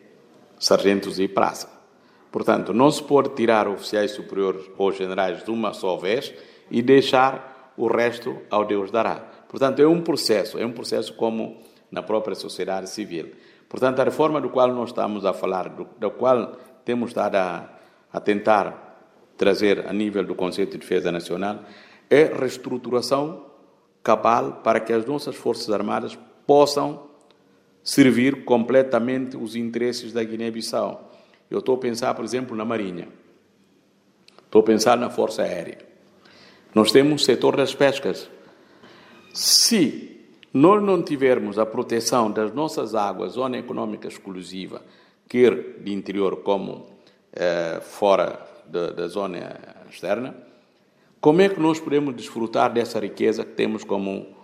sargentos 0.60 1.20
e 1.20 1.28
praça. 1.28 1.70
Portanto, 2.32 2.74
não 2.74 2.90
se 2.90 3.04
pode 3.04 3.36
tirar 3.36 3.68
oficiais 3.68 4.12
superiores 4.12 4.66
ou 4.76 4.92
generais 4.92 5.44
de 5.44 5.52
uma 5.52 5.72
só 5.72 5.96
vez 5.96 6.34
e 6.72 6.82
deixar 6.82 7.74
o 7.78 7.86
resto 7.86 8.40
ao 8.50 8.66
Deus 8.66 8.90
dará. 8.90 9.18
Portanto, 9.48 9.84
é 9.84 9.88
um 9.88 10.02
processo, 10.02 10.58
é 10.58 10.66
um 10.66 10.72
processo 10.72 11.14
como 11.14 11.62
na 11.92 12.02
própria 12.02 12.36
sociedade 12.36 12.90
civil. 12.90 13.34
Portanto, 13.70 14.00
a 14.00 14.04
reforma 14.04 14.42
do 14.42 14.50
qual 14.50 14.74
nós 14.74 14.90
estamos 14.90 15.26
a 15.26 15.34
falar, 15.34 15.70
do, 15.70 15.88
da 16.00 16.10
qual 16.10 16.58
temos 16.84 17.12
estado 17.12 17.36
a, 17.36 17.77
a 18.18 18.20
tentar 18.20 18.98
trazer 19.38 19.88
a 19.88 19.94
nível 19.94 20.24
do 20.24 20.34
Conselho 20.34 20.72
de 20.72 20.78
Defesa 20.78 21.12
Nacional, 21.12 21.60
é 22.10 22.24
reestruturação 22.24 23.46
cabal 24.04 24.62
para 24.64 24.80
que 24.80 24.92
as 24.92 25.06
nossas 25.06 25.36
Forças 25.36 25.70
Armadas 25.70 26.18
possam 26.48 27.04
servir 27.84 28.44
completamente 28.44 29.38
os 29.38 29.56
interesses 29.56 30.12
da 30.12 30.24
Guiné-Bissau. 30.24 31.12
Eu 31.50 31.60
estou 31.60 31.76
a 31.76 31.78
pensar, 31.78 32.14
por 32.16 32.26
exemplo, 32.26 32.58
na 32.58 32.66
Marinha. 32.66 33.08
Estou 34.44 34.62
a 34.62 34.66
pensar 34.66 34.98
na 34.98 35.10
Força 35.10 35.44
Aérea. 35.44 35.78
Nós 36.74 36.92
temos 36.92 37.22
o 37.22 37.26
setor 37.26 37.56
das 37.56 37.76
pescas. 37.76 38.30
Se 39.32 40.26
nós 40.52 40.82
não 40.82 41.04
tivermos 41.04 41.60
a 41.60 41.66
proteção 41.66 42.32
das 42.32 42.52
nossas 42.52 42.96
águas, 42.96 43.34
zona 43.34 43.60
econômica 43.60 44.08
exclusiva, 44.08 44.82
quer 45.30 45.80
de 45.84 45.94
interior 45.94 46.38
como 46.38 46.97
eh, 47.40 47.80
fora 47.82 48.40
da, 48.66 49.08
zona 49.08 49.60
externa, 49.90 50.36
como 51.22 51.40
é 51.42 51.48
que 51.48 51.60
nós 51.60 51.80
podemos 51.80 52.16
desfrutar 52.16 52.74
dessa 52.74 53.00
riqueza 53.00 53.46
que 53.46 53.52
temos 53.52 53.84
como, 53.84 54.36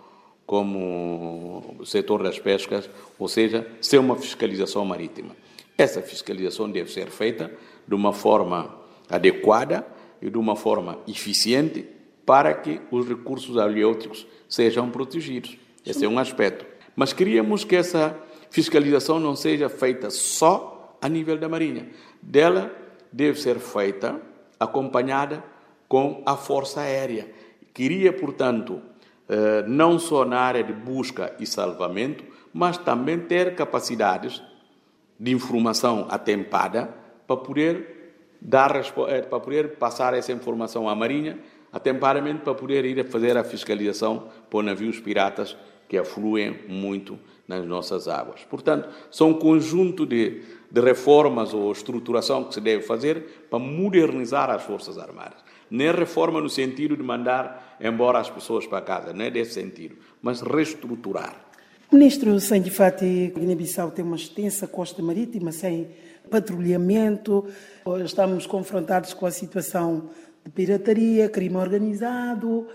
como 0.46 1.80
setor 1.84 2.22
das 2.22 2.38
pescas, 2.38 2.88
ou 3.18 3.26
seja, 3.26 3.66
ser 3.80 3.98
uma 3.98 4.14
fiscalização 4.14 4.84
marítima? 4.84 5.34
Essa 5.76 6.00
fiscalização 6.02 6.70
deve 6.70 6.92
ser 6.92 7.08
feita 7.08 7.50
de 7.86 7.94
uma 7.96 8.12
forma 8.12 8.72
adequada 9.10 9.84
e 10.22 10.30
de 10.30 10.38
uma 10.38 10.54
forma 10.54 10.98
eficiente 11.08 11.84
para 12.24 12.54
que 12.54 12.80
os 12.92 13.08
recursos 13.08 13.58
halióticos 13.58 14.24
sejam 14.48 14.88
protegidos. 14.88 15.58
Esse 15.84 16.04
é 16.04 16.08
um 16.08 16.18
aspecto. 16.18 16.64
Mas 16.94 17.12
queríamos 17.12 17.64
que 17.64 17.74
essa 17.74 18.16
fiscalização 18.50 19.18
não 19.18 19.34
seja 19.34 19.68
feita 19.68 20.10
só 20.10 20.96
a 21.02 21.08
nível 21.08 21.36
da 21.36 21.48
Marinha. 21.48 21.88
Dela 22.22 22.83
deve 23.14 23.40
ser 23.40 23.60
feita 23.60 24.20
acompanhada 24.58 25.44
com 25.86 26.20
a 26.26 26.36
Força 26.36 26.80
Aérea. 26.80 27.30
Queria, 27.72 28.12
portanto, 28.12 28.82
eh, 29.28 29.62
não 29.68 30.00
só 30.00 30.24
na 30.24 30.40
área 30.40 30.64
de 30.64 30.72
busca 30.72 31.32
e 31.38 31.46
salvamento, 31.46 32.24
mas 32.52 32.76
também 32.76 33.20
ter 33.20 33.54
capacidades 33.54 34.42
de 35.18 35.30
informação 35.30 36.08
atempada 36.10 36.92
para 37.24 37.36
poder 37.36 38.16
dar 38.40 38.74
eh, 38.74 39.22
para 39.22 39.40
poder 39.40 39.76
passar 39.76 40.12
essa 40.14 40.32
informação 40.32 40.88
à 40.88 40.94
Marinha 40.94 41.38
atempadamente 41.72 42.40
para 42.42 42.54
poder 42.54 42.84
ir 42.84 43.00
a 43.00 43.04
fazer 43.04 43.36
a 43.36 43.44
fiscalização 43.44 44.28
por 44.50 44.62
navios 44.64 44.98
piratas 44.98 45.56
que 45.88 45.98
afluem 45.98 46.60
muito 46.68 47.18
nas 47.46 47.64
nossas 47.66 48.08
águas. 48.08 48.44
Portanto, 48.44 48.88
são 49.10 49.30
um 49.30 49.34
conjunto 49.34 50.06
de, 50.06 50.42
de 50.74 50.80
reformas 50.80 51.54
ou 51.54 51.70
estruturação 51.70 52.42
que 52.42 52.54
se 52.54 52.60
deve 52.60 52.82
fazer 52.82 53.46
para 53.48 53.60
modernizar 53.60 54.50
as 54.50 54.64
Forças 54.64 54.98
Armadas. 54.98 55.38
Nem 55.70 55.92
reforma 55.92 56.40
no 56.40 56.48
sentido 56.48 56.96
de 56.96 57.02
mandar 57.02 57.78
embora 57.80 58.18
as 58.18 58.28
pessoas 58.28 58.66
para 58.66 58.80
casa, 58.82 59.12
não 59.12 59.24
é 59.24 59.30
desse 59.30 59.52
sentido, 59.54 59.94
mas 60.20 60.40
reestruturar. 60.40 61.36
Ministro 61.92 62.40
Sandy 62.40 62.70
Fati, 62.70 63.32
Guiné-Bissau 63.36 63.92
tem 63.92 64.04
uma 64.04 64.16
extensa 64.16 64.66
costa 64.66 65.00
marítima 65.00 65.52
sem 65.52 65.90
patrulhamento. 66.28 67.46
Estamos 68.04 68.44
confrontados 68.44 69.14
com 69.14 69.26
a 69.26 69.30
situação 69.30 70.10
de 70.44 70.50
pirataria, 70.50 71.28
crime 71.28 71.56
organizado. 71.56 72.66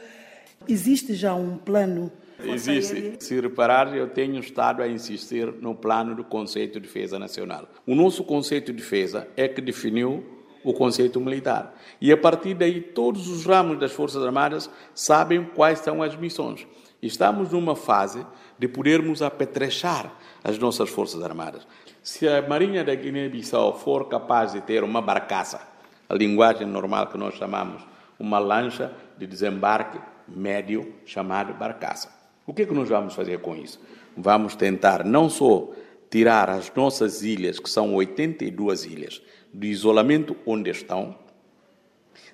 Existe 0.65 1.15
já 1.15 1.35
um 1.35 1.57
plano? 1.57 2.09
Existe. 2.43 3.17
Se 3.19 3.39
reparar, 3.39 3.95
eu 3.95 4.07
tenho 4.09 4.39
estado 4.39 4.81
a 4.81 4.87
insistir 4.87 5.53
no 5.61 5.75
plano 5.75 6.15
do 6.15 6.23
conceito 6.23 6.73
de 6.73 6.81
defesa 6.81 7.19
nacional. 7.19 7.67
O 7.85 7.95
nosso 7.95 8.23
conceito 8.23 8.67
de 8.67 8.79
defesa 8.81 9.27
é 9.35 9.47
que 9.47 9.61
definiu 9.61 10.23
o 10.63 10.73
conceito 10.73 11.19
militar. 11.19 11.75
E 12.01 12.11
a 12.11 12.17
partir 12.17 12.53
daí, 12.53 12.81
todos 12.81 13.27
os 13.27 13.45
ramos 13.45 13.79
das 13.79 13.91
Forças 13.91 14.23
Armadas 14.23 14.69
sabem 14.93 15.43
quais 15.43 15.79
são 15.79 16.03
as 16.03 16.15
missões. 16.15 16.67
Estamos 17.01 17.51
numa 17.51 17.75
fase 17.75 18.25
de 18.57 18.67
podermos 18.67 19.21
apetrechar 19.21 20.17
as 20.43 20.57
nossas 20.57 20.89
Forças 20.89 21.23
Armadas. 21.23 21.65
Se 22.03 22.27
a 22.27 22.41
Marinha 22.41 22.83
da 22.83 22.93
Guiné-Bissau 22.93 23.79
for 23.79 24.07
capaz 24.09 24.51
de 24.53 24.61
ter 24.61 24.83
uma 24.83 25.01
barcaça 25.01 25.69
a 26.09 26.15
linguagem 26.15 26.65
normal 26.65 27.05
que 27.07 27.17
nós 27.17 27.35
chamamos 27.35 27.83
uma 28.17 28.39
lancha 28.39 28.91
de 29.17 29.27
desembarque 29.27 29.99
médio 30.27 30.95
chamado 31.05 31.53
barcaça. 31.53 32.18
O 32.49 32.53
que 32.53 32.63
é 32.63 32.65
que 32.65 32.73
nós 32.73 32.89
vamos 32.89 33.13
fazer 33.13 33.39
com 33.41 33.55
isso? 33.55 33.79
Vamos 34.17 34.55
tentar 34.55 35.05
não 35.05 35.29
só 35.29 35.69
tirar 36.09 36.49
as 36.49 36.73
nossas 36.73 37.21
ilhas, 37.21 37.59
que 37.59 37.69
são 37.69 37.93
82 37.93 38.85
ilhas, 38.85 39.21
do 39.53 39.67
isolamento 39.67 40.35
onde 40.47 40.71
estão, 40.71 41.15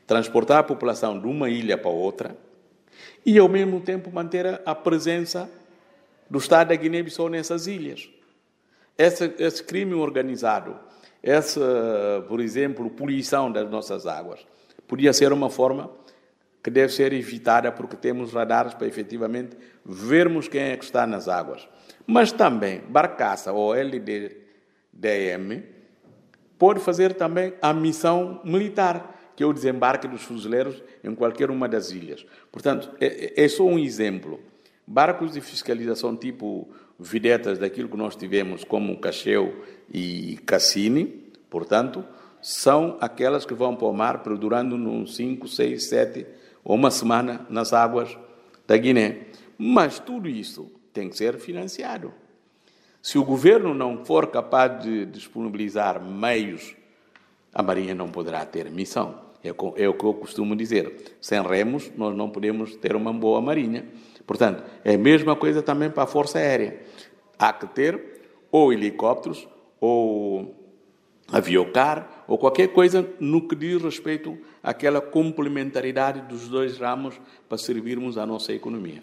transportar 0.08 0.60
a 0.60 0.64
população 0.64 1.20
de 1.20 1.28
uma 1.28 1.50
ilha 1.50 1.78
para 1.78 1.92
outra 1.92 2.38
e, 3.26 3.38
ao 3.38 3.50
mesmo 3.50 3.82
tempo, 3.82 4.10
manter 4.10 4.62
a 4.66 4.74
presença 4.74 5.52
do 6.30 6.38
Estado 6.38 6.70
da 6.70 6.76
Guiné-Bissau 6.76 7.28
nessas 7.28 7.68
ilhas. 7.68 8.10
Esse, 8.98 9.34
esse 9.38 9.62
crime 9.62 9.96
organizado 9.96 10.80
essa, 11.22 12.24
por 12.30 12.40
exemplo, 12.40 12.90
poluição 12.90 13.52
das 13.52 13.70
nossas 13.70 14.08
águas 14.08 14.40
podia 14.88 15.12
ser 15.12 15.34
uma 15.34 15.50
forma 15.50 15.92
que 16.66 16.72
deve 16.72 16.92
ser 16.92 17.14
evitada 17.14 17.72
porque 17.72 17.96
temos 17.96 18.34
radares 18.34 18.74
para 18.74 18.88
efetivamente 18.88 19.56
vermos 19.86 20.48
quem 20.48 20.64
é 20.64 20.76
que 20.76 20.84
está 20.84 21.06
nas 21.06 21.28
águas. 21.28 21.70
Mas 22.08 22.32
também, 22.32 22.82
barcaça 22.90 23.54
ou 23.54 23.76
LDM 23.76 25.62
pode 26.58 26.80
fazer 26.80 27.14
também 27.14 27.54
a 27.62 27.72
missão 27.72 28.42
militar, 28.44 29.32
que 29.36 29.44
é 29.44 29.46
o 29.46 29.54
desembarque 29.54 30.08
dos 30.08 30.24
fuzileiros 30.24 30.82
em 31.04 31.14
qualquer 31.14 31.52
uma 31.52 31.70
das 31.70 31.92
ilhas. 31.92 32.26
Portanto, 32.52 32.90
é, 33.00 33.44
é 33.44 33.48
só 33.48 33.64
um 33.64 33.78
exemplo. 33.78 34.40
Barcos 34.88 35.34
de 35.34 35.42
fiscalização 35.42 36.18
tipo 36.18 36.68
videtas 37.00 37.60
daquilo 37.60 37.90
que 37.90 37.98
nós 37.98 38.16
tivemos 38.16 38.64
como 38.64 39.00
Cacheu 39.00 39.64
e 39.94 40.40
Cassini, 40.48 41.06
portanto, 41.48 42.04
são 42.42 42.98
aquelas 43.00 43.46
que 43.46 43.54
vão 43.54 43.76
para 43.76 43.88
o 43.88 43.94
mar 43.94 44.24
perdurando 44.24 44.76
uns 44.76 45.16
5, 45.16 45.48
6, 45.48 45.84
7 45.84 46.45
ou 46.66 46.76
uma 46.76 46.90
semana 46.90 47.46
nas 47.50 47.72
águas 47.72 48.18
da 48.68 48.76
Guiné. 48.76 49.28
Mas 49.58 50.00
tudo 50.00 50.28
isso 50.28 50.72
tem 50.92 51.08
que 51.08 51.16
ser 51.16 51.38
financiado. 51.38 52.12
Se 53.02 53.20
o 53.20 53.24
governo 53.24 53.74
não 53.74 54.04
for 54.04 54.28
capaz 54.28 54.84
de 54.84 55.06
disponibilizar 55.06 56.04
meios, 56.04 56.76
a 57.54 57.62
Marinha 57.62 57.94
não 57.94 58.10
poderá 58.10 58.44
ter 58.46 58.70
missão. 58.72 59.24
É, 59.44 59.50
é 59.50 59.88
o 59.88 59.94
que 59.94 60.04
eu 60.04 60.14
costumo 60.16 60.56
dizer. 60.56 61.16
Sem 61.22 61.40
remos, 61.44 61.92
nós 61.96 62.18
não 62.18 62.32
podemos 62.32 62.76
ter 62.76 62.96
uma 62.96 63.14
boa 63.14 63.40
Marinha. 63.40 63.86
Portanto, 64.26 64.64
é 64.84 64.96
a 64.96 64.98
mesma 64.98 65.36
coisa 65.36 65.62
também 65.62 65.92
para 65.92 66.04
a 66.04 66.08
Força 66.08 66.40
Aérea. 66.40 66.82
Há 67.38 67.54
que 67.54 67.68
ter 67.68 68.16
ou 68.52 68.74
helicópteros, 68.74 69.48
ou 69.80 70.65
aviocar, 71.32 72.24
ou 72.28 72.38
qualquer 72.38 72.68
coisa 72.70 73.08
no 73.20 73.48
que 73.48 73.56
diz 73.56 73.82
respeito 73.82 74.38
àquela 74.62 75.02
complementaridade 75.02 76.22
dos 76.22 76.48
dois 76.48 76.78
ramos 76.78 77.20
para 77.50 77.58
servirmos 77.58 78.18
à 78.18 78.26
nossa 78.26 78.54
economia. 78.54 79.02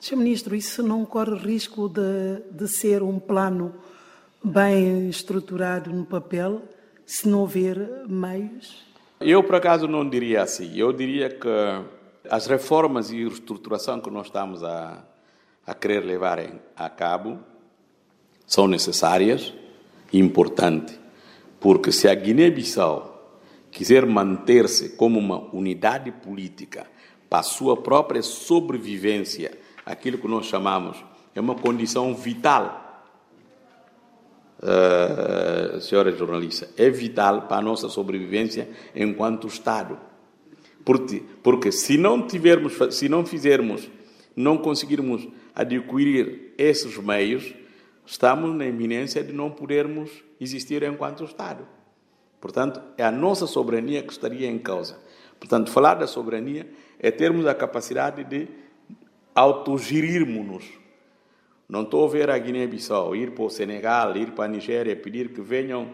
Sr. 0.00 0.16
Ministro, 0.16 0.54
isso 0.54 0.82
não 0.82 1.04
corre 1.04 1.36
risco 1.36 1.88
de, 1.88 2.42
de 2.50 2.66
ser 2.68 3.02
um 3.02 3.18
plano 3.18 3.74
bem 4.42 5.08
estruturado 5.08 5.92
no 5.92 6.06
papel 6.06 6.62
se 7.04 7.28
não 7.28 7.40
houver 7.40 8.06
meios? 8.08 8.86
Eu, 9.20 9.42
por 9.42 9.56
acaso, 9.56 9.88
não 9.88 10.08
diria 10.08 10.42
assim. 10.42 10.78
Eu 10.78 10.92
diria 10.92 11.28
que 11.28 11.48
as 12.30 12.46
reformas 12.46 13.10
e 13.10 13.24
reestruturação 13.24 14.00
que 14.00 14.08
nós 14.08 14.26
estamos 14.26 14.62
a, 14.62 15.04
a 15.66 15.74
querer 15.74 16.04
levar 16.04 16.38
a 16.76 16.88
cabo 16.88 17.40
são 18.46 18.68
necessárias 18.68 19.52
e 20.12 20.18
importantes, 20.18 20.99
porque 21.60 21.92
se 21.92 22.08
a 22.08 22.14
Guiné-Bissau 22.14 23.38
quiser 23.70 24.06
manter-se 24.06 24.90
como 24.90 25.18
uma 25.18 25.54
unidade 25.54 26.10
política 26.10 26.86
para 27.28 27.40
a 27.40 27.44
sua 27.44 27.76
própria 27.76 28.22
sobrevivência 28.22 29.52
aquilo 29.84 30.18
que 30.18 30.26
nós 30.26 30.46
chamamos, 30.46 30.96
é 31.34 31.40
uma 31.40 31.54
condição 31.54 32.14
vital. 32.14 32.88
Uh, 34.58 35.80
senhora 35.80 36.12
jornalista, 36.12 36.68
é 36.76 36.90
vital 36.90 37.42
para 37.42 37.58
a 37.58 37.62
nossa 37.62 37.88
sobrevivência 37.88 38.68
enquanto 38.94 39.46
Estado. 39.46 39.98
Porque, 40.84 41.22
porque 41.42 41.72
se 41.72 41.96
não 41.96 42.26
tivermos, 42.26 42.74
se 42.94 43.08
não 43.08 43.24
fizermos, 43.24 43.88
não 44.34 44.58
conseguirmos 44.58 45.28
adquirir 45.54 46.52
esses 46.58 46.96
meios, 46.98 47.54
estamos 48.04 48.54
na 48.54 48.66
iminência 48.66 49.22
de 49.22 49.32
não 49.32 49.50
podermos 49.50 50.10
existir 50.40 50.82
enquanto 50.82 51.24
Estado. 51.24 51.66
Portanto, 52.40 52.80
é 52.96 53.04
a 53.04 53.10
nossa 53.10 53.46
soberania 53.46 54.02
que 54.02 54.12
estaria 54.12 54.48
em 54.48 54.58
causa. 54.58 54.98
Portanto, 55.38 55.70
falar 55.70 55.94
da 55.94 56.06
soberania 56.06 56.66
é 56.98 57.10
termos 57.10 57.46
a 57.46 57.54
capacidade 57.54 58.24
de 58.24 58.48
autogerirmos-nos. 59.34 60.64
Não 61.68 61.82
estou 61.82 62.04
a 62.04 62.08
ver 62.10 62.30
a 62.30 62.38
Guiné-Bissau 62.38 63.14
ir 63.14 63.30
para 63.32 63.44
o 63.44 63.50
Senegal, 63.50 64.16
ir 64.16 64.32
para 64.32 64.46
a 64.46 64.48
Nigéria, 64.48 64.96
pedir 64.96 65.28
que 65.28 65.40
venham 65.40 65.88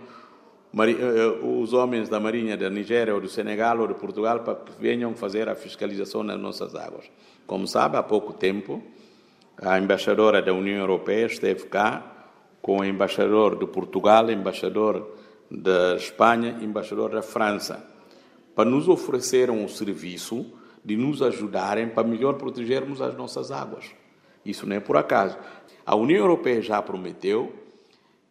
eh, 0.78 0.90
eh, 0.90 1.26
os 1.42 1.72
homens 1.72 2.08
da 2.08 2.18
Marinha 2.18 2.56
da 2.56 2.70
Nigéria 2.70 3.14
ou 3.14 3.20
do 3.20 3.28
Senegal 3.28 3.78
ou 3.80 3.86
de 3.86 3.94
Portugal 3.94 4.40
para 4.40 4.54
que 4.54 4.72
venham 4.80 5.14
fazer 5.14 5.48
a 5.48 5.54
fiscalização 5.54 6.22
nas 6.22 6.40
nossas 6.40 6.74
águas. 6.74 7.10
Como 7.46 7.66
sabe, 7.66 7.96
há 7.96 8.02
pouco 8.02 8.32
tempo, 8.32 8.82
a 9.60 9.78
embaixadora 9.78 10.40
da 10.40 10.52
União 10.52 10.78
Europeia 10.78 11.26
esteve 11.26 11.66
cá 11.66 12.15
com 12.66 12.78
o 12.80 12.84
embaixador 12.84 13.56
de 13.56 13.64
Portugal, 13.64 14.28
embaixador 14.28 15.16
da 15.48 15.94
Espanha, 15.94 16.58
embaixador 16.60 17.10
da 17.10 17.22
França, 17.22 17.88
para 18.56 18.68
nos 18.68 18.88
oferecer 18.88 19.52
um 19.52 19.68
serviço 19.68 20.44
de 20.84 20.96
nos 20.96 21.22
ajudarem 21.22 21.88
para 21.88 22.02
melhor 22.02 22.34
protegermos 22.34 23.00
as 23.00 23.16
nossas 23.16 23.52
águas. 23.52 23.84
Isso 24.44 24.66
não 24.66 24.74
é 24.74 24.80
por 24.80 24.96
acaso. 24.96 25.38
A 25.86 25.94
União 25.94 26.18
Europeia 26.18 26.60
já 26.60 26.82
prometeu 26.82 27.54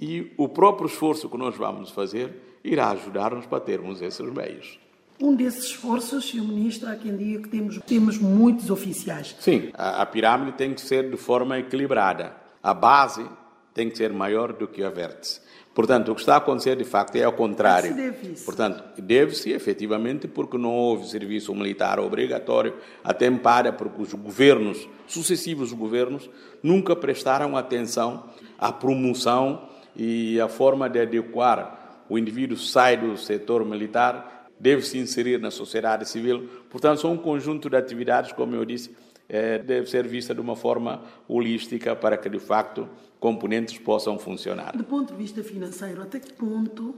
e 0.01 0.33
o 0.35 0.49
próprio 0.49 0.87
esforço 0.87 1.29
que 1.29 1.37
nós 1.37 1.55
vamos 1.55 1.91
fazer 1.91 2.59
irá 2.61 2.89
ajudar-nos 2.89 3.45
para 3.45 3.61
termos 3.61 4.01
esses 4.01 4.29
meios. 4.33 4.77
Um 5.17 5.33
desses 5.33 5.67
esforços, 5.67 6.25
Sr. 6.25 6.43
Ministro, 6.43 6.89
há 6.89 6.97
quem 6.97 7.15
diga 7.15 7.43
que 7.43 7.47
temos, 7.47 7.79
temos 7.87 8.17
muitos 8.17 8.69
oficiais. 8.69 9.33
Sim, 9.39 9.71
a, 9.75 10.01
a 10.01 10.05
pirâmide 10.05 10.57
tem 10.57 10.73
que 10.73 10.81
ser 10.81 11.09
de 11.09 11.15
forma 11.15 11.57
equilibrada. 11.57 12.35
A 12.61 12.73
base 12.73 13.25
tem 13.75 13.89
que 13.89 13.97
ser 13.97 14.11
maior 14.13 14.53
do 14.53 14.67
que 14.67 14.81
a 14.81 14.89
vértice. 14.89 15.41
Portanto, 15.75 16.09
o 16.09 16.15
que 16.15 16.21
está 16.21 16.35
a 16.35 16.37
acontecer 16.37 16.77
de 16.77 16.85
facto 16.85 17.17
é 17.17 17.23
ao 17.25 17.33
contrário. 17.33 17.93
Deve 17.93 18.31
isso? 18.31 18.45
Portanto, 18.45 18.81
deve-se 18.97 19.51
efetivamente 19.51 20.25
porque 20.25 20.57
não 20.57 20.73
houve 20.73 21.09
serviço 21.09 21.53
militar 21.53 21.99
obrigatório, 21.99 22.73
até 23.03 23.29
para 23.29 23.73
porque 23.73 24.01
os 24.01 24.13
governos, 24.13 24.87
sucessivos 25.05 25.73
governos, 25.73 26.29
nunca 26.63 26.95
prestaram 26.95 27.57
atenção 27.57 28.23
à 28.57 28.71
promoção 28.71 29.67
e 29.93 30.39
à 30.39 30.47
forma 30.47 30.89
de 30.89 31.01
adequar 31.01 32.05
o 32.07 32.17
indivíduo 32.17 32.57
sai 32.57 32.95
do 32.95 33.17
setor 33.17 33.65
militar, 33.65 34.47
deve 34.57 34.83
se 34.83 34.97
inserir 34.97 35.37
na 35.37 35.51
sociedade 35.51 36.07
civil. 36.07 36.49
Portanto, 36.69 37.01
são 37.01 37.11
um 37.11 37.17
conjunto 37.17 37.69
de 37.69 37.75
atividades, 37.75 38.31
como 38.31 38.55
eu 38.55 38.63
disse, 38.63 38.95
é, 39.27 39.57
deve 39.57 39.89
ser 39.89 40.07
vista 40.07 40.33
de 40.33 40.41
uma 40.41 40.55
forma 40.55 41.01
holística 41.27 41.95
para 41.95 42.17
que, 42.17 42.29
de 42.29 42.39
facto, 42.39 42.87
componentes 43.19 43.77
possam 43.77 44.19
funcionar. 44.19 44.75
Do 44.75 44.83
ponto 44.83 45.13
de 45.13 45.17
vista 45.17 45.43
financeiro, 45.43 46.01
até 46.01 46.19
que 46.19 46.33
ponto 46.33 46.95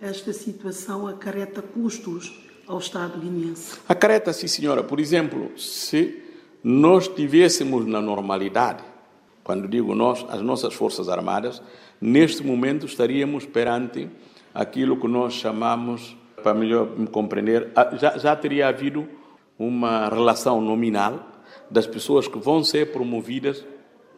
esta 0.00 0.32
situação 0.32 1.06
acarreta 1.06 1.62
custos 1.62 2.32
ao 2.66 2.78
Estado 2.78 3.18
guineense? 3.18 3.78
Acarreta, 3.88 4.32
sim, 4.32 4.48
senhora. 4.48 4.82
Por 4.82 5.00
exemplo, 5.00 5.56
se 5.58 6.22
nós 6.62 7.08
estivéssemos 7.08 7.86
na 7.86 8.00
normalidade, 8.00 8.84
quando 9.42 9.66
digo 9.66 9.94
nós, 9.94 10.24
as 10.28 10.40
nossas 10.42 10.74
Forças 10.74 11.08
Armadas, 11.08 11.62
neste 12.00 12.44
momento 12.44 12.86
estaríamos 12.86 13.46
perante 13.46 14.08
aquilo 14.52 15.00
que 15.00 15.08
nós 15.08 15.34
chamamos, 15.34 16.16
para 16.42 16.54
melhor 16.54 16.98
me 16.98 17.06
compreender, 17.06 17.70
já, 17.98 18.18
já 18.18 18.36
teria 18.36 18.68
havido 18.68 19.08
uma 19.58 20.08
relação 20.08 20.60
nominal 20.60 21.31
das 21.70 21.86
pessoas 21.86 22.28
que 22.28 22.38
vão 22.38 22.62
ser 22.62 22.92
promovidas 22.92 23.64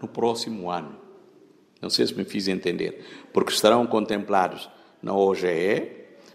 no 0.00 0.08
próximo 0.08 0.70
ano. 0.70 0.96
Não 1.80 1.90
sei 1.90 2.06
se 2.06 2.14
me 2.14 2.24
fiz 2.24 2.48
entender. 2.48 3.04
Porque 3.32 3.52
estarão 3.52 3.86
contemplados 3.86 4.68
na 5.02 5.14
OGE 5.14 5.90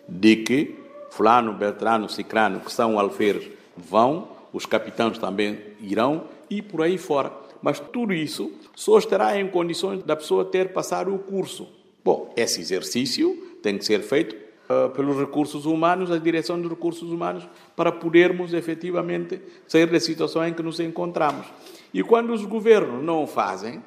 de 0.08 0.36
que 0.38 0.76
Fulano, 1.10 1.54
Beltrano, 1.54 2.08
Cicrano, 2.08 2.60
que 2.60 2.72
são 2.72 3.00
alferes, 3.00 3.50
vão, 3.76 4.30
os 4.54 4.66
capitães 4.66 5.18
também 5.18 5.60
irão 5.82 6.26
e 6.50 6.62
por 6.62 6.82
aí 6.82 6.98
fora. 6.98 7.32
Mas 7.62 7.80
tudo 7.80 8.14
isso 8.14 8.52
só 8.76 8.98
estará 8.98 9.40
em 9.40 9.48
condições 9.48 10.04
da 10.04 10.16
pessoa 10.16 10.46
ter 10.46 10.72
passado 10.72 11.14
o 11.14 11.20
curso. 11.20 11.68
Bom, 12.04 12.34
esse 12.38 12.62
exercício 12.62 13.36
tem 13.62 13.78
que 13.78 13.86
ser 13.86 14.02
feito 14.02 14.36
uh, 14.70 14.90
pelos 14.92 15.18
recursos 15.18 15.66
humanos, 15.66 16.12
a 16.12 16.18
direção 16.18 16.62
dos 16.62 16.70
recursos 16.70 17.12
humanos, 17.12 17.48
para 17.76 17.92
podermos 17.92 18.54
efetivamente 18.54 19.42
sair 19.68 19.88
da 19.88 20.00
situação 20.00 20.46
em 20.46 20.54
que 20.54 20.62
nos 20.62 20.80
encontramos. 20.80 21.48
E 21.94 22.04
quando 22.04 22.32
os 22.32 22.46
governos 22.46 23.04
não 23.04 23.24
o 23.24 23.28
fazem, 23.28 23.84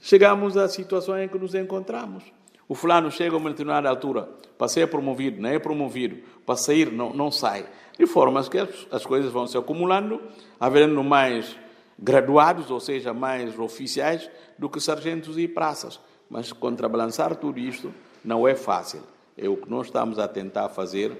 chegamos 0.00 0.56
à 0.56 0.68
situação 0.68 1.18
em 1.18 1.28
que 1.28 1.38
nos 1.38 1.54
encontramos. 1.54 2.24
O 2.68 2.74
fulano 2.74 3.10
chega 3.10 3.34
a 3.34 3.38
uma 3.38 3.50
determinada 3.50 3.88
altura 3.88 4.28
para 4.56 4.68
ser 4.68 4.88
promovido, 4.88 5.40
não 5.40 5.50
é 5.50 5.58
promovido, 5.58 6.18
para 6.44 6.56
sair, 6.56 6.90
não, 6.90 7.12
não 7.12 7.30
sai. 7.30 7.66
De 7.98 8.06
forma 8.06 8.42
que 8.44 8.58
as, 8.58 8.68
as 8.90 9.06
coisas 9.06 9.30
vão 9.30 9.46
se 9.46 9.56
acumulando, 9.56 10.20
havendo 10.58 11.02
mais 11.02 11.56
graduados, 11.98 12.70
ou 12.70 12.80
seja, 12.80 13.14
mais 13.14 13.58
oficiais, 13.58 14.28
do 14.58 14.68
que 14.68 14.80
sargentos 14.80 15.38
e 15.38 15.46
praças. 15.46 16.00
Mas 16.28 16.52
contrabalançar 16.52 17.36
tudo 17.36 17.58
isto 17.58 17.92
não 18.24 18.46
é 18.46 18.54
fácil. 18.54 19.00
É 19.36 19.48
o 19.48 19.56
que 19.56 19.68
nós 19.68 19.86
estamos 19.86 20.18
a 20.18 20.26
tentar 20.26 20.70
fazer, 20.70 21.12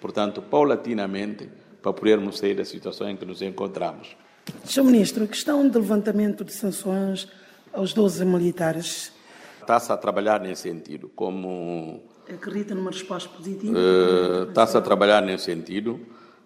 portanto, 0.00 0.40
paulatinamente, 0.40 1.48
para 1.82 1.92
podermos 1.92 2.38
sair 2.38 2.54
da 2.54 2.64
situação 2.64 3.08
em 3.08 3.16
que 3.16 3.26
nos 3.26 3.42
encontramos. 3.42 4.16
Sr. 4.64 4.84
Ministro, 4.84 5.24
a 5.24 5.26
questão 5.26 5.68
do 5.68 5.78
levantamento 5.78 6.44
de 6.44 6.52
sanções 6.52 7.28
aos 7.72 7.92
12 7.92 8.24
militares. 8.24 9.12
Está-se 9.60 9.92
a 9.92 9.96
trabalhar 9.96 10.40
nesse 10.40 10.62
sentido, 10.62 11.10
como... 11.14 12.02
Acredita 12.28 12.74
numa 12.74 12.90
resposta 12.90 13.28
positiva? 13.28 13.78
Uh, 13.78 14.48
Está-se 14.48 14.76
a 14.76 14.80
trabalhar 14.80 15.20
nesse 15.22 15.44
sentido. 15.44 16.00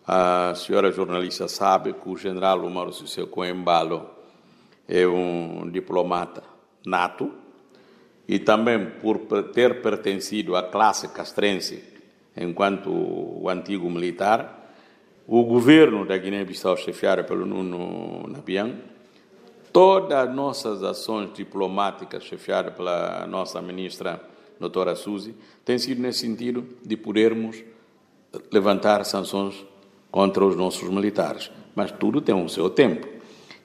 A 0.06 0.52
senhora 0.56 0.90
jornalista 0.90 1.46
sabe 1.46 1.92
que 1.92 2.08
o 2.08 2.16
general 2.16 2.64
Umaru 2.64 2.92
Sissoko 2.92 3.28
Coembalo 3.28 4.10
é 4.88 5.06
um 5.06 5.70
diplomata 5.70 6.42
nato 6.84 7.41
e 8.32 8.38
também 8.38 8.86
por 8.86 9.18
ter 9.52 9.82
pertencido 9.82 10.56
à 10.56 10.62
classe 10.62 11.06
castrense 11.08 11.84
enquanto 12.34 13.46
antigo 13.46 13.90
militar, 13.90 14.74
o 15.26 15.44
governo 15.44 16.06
da 16.06 16.16
Guiné-Bissau, 16.16 16.74
chefiado 16.78 17.24
pelo 17.24 17.44
Nuno 17.44 18.26
Nabian, 18.26 18.76
todas 19.70 20.16
as 20.16 20.34
nossas 20.34 20.82
ações 20.82 21.34
diplomáticas, 21.34 22.24
chefiadas 22.24 22.74
pela 22.74 23.26
nossa 23.26 23.60
ministra 23.60 24.18
doutora 24.58 24.96
Suzy, 24.96 25.34
tem 25.62 25.78
sido 25.78 26.00
nesse 26.00 26.20
sentido 26.20 26.66
de 26.82 26.96
podermos 26.96 27.62
levantar 28.50 29.04
sanções 29.04 29.62
contra 30.10 30.42
os 30.42 30.56
nossos 30.56 30.88
militares. 30.88 31.50
Mas 31.74 31.90
tudo 31.90 32.22
tem 32.22 32.34
o 32.34 32.48
seu 32.48 32.70
tempo. 32.70 33.06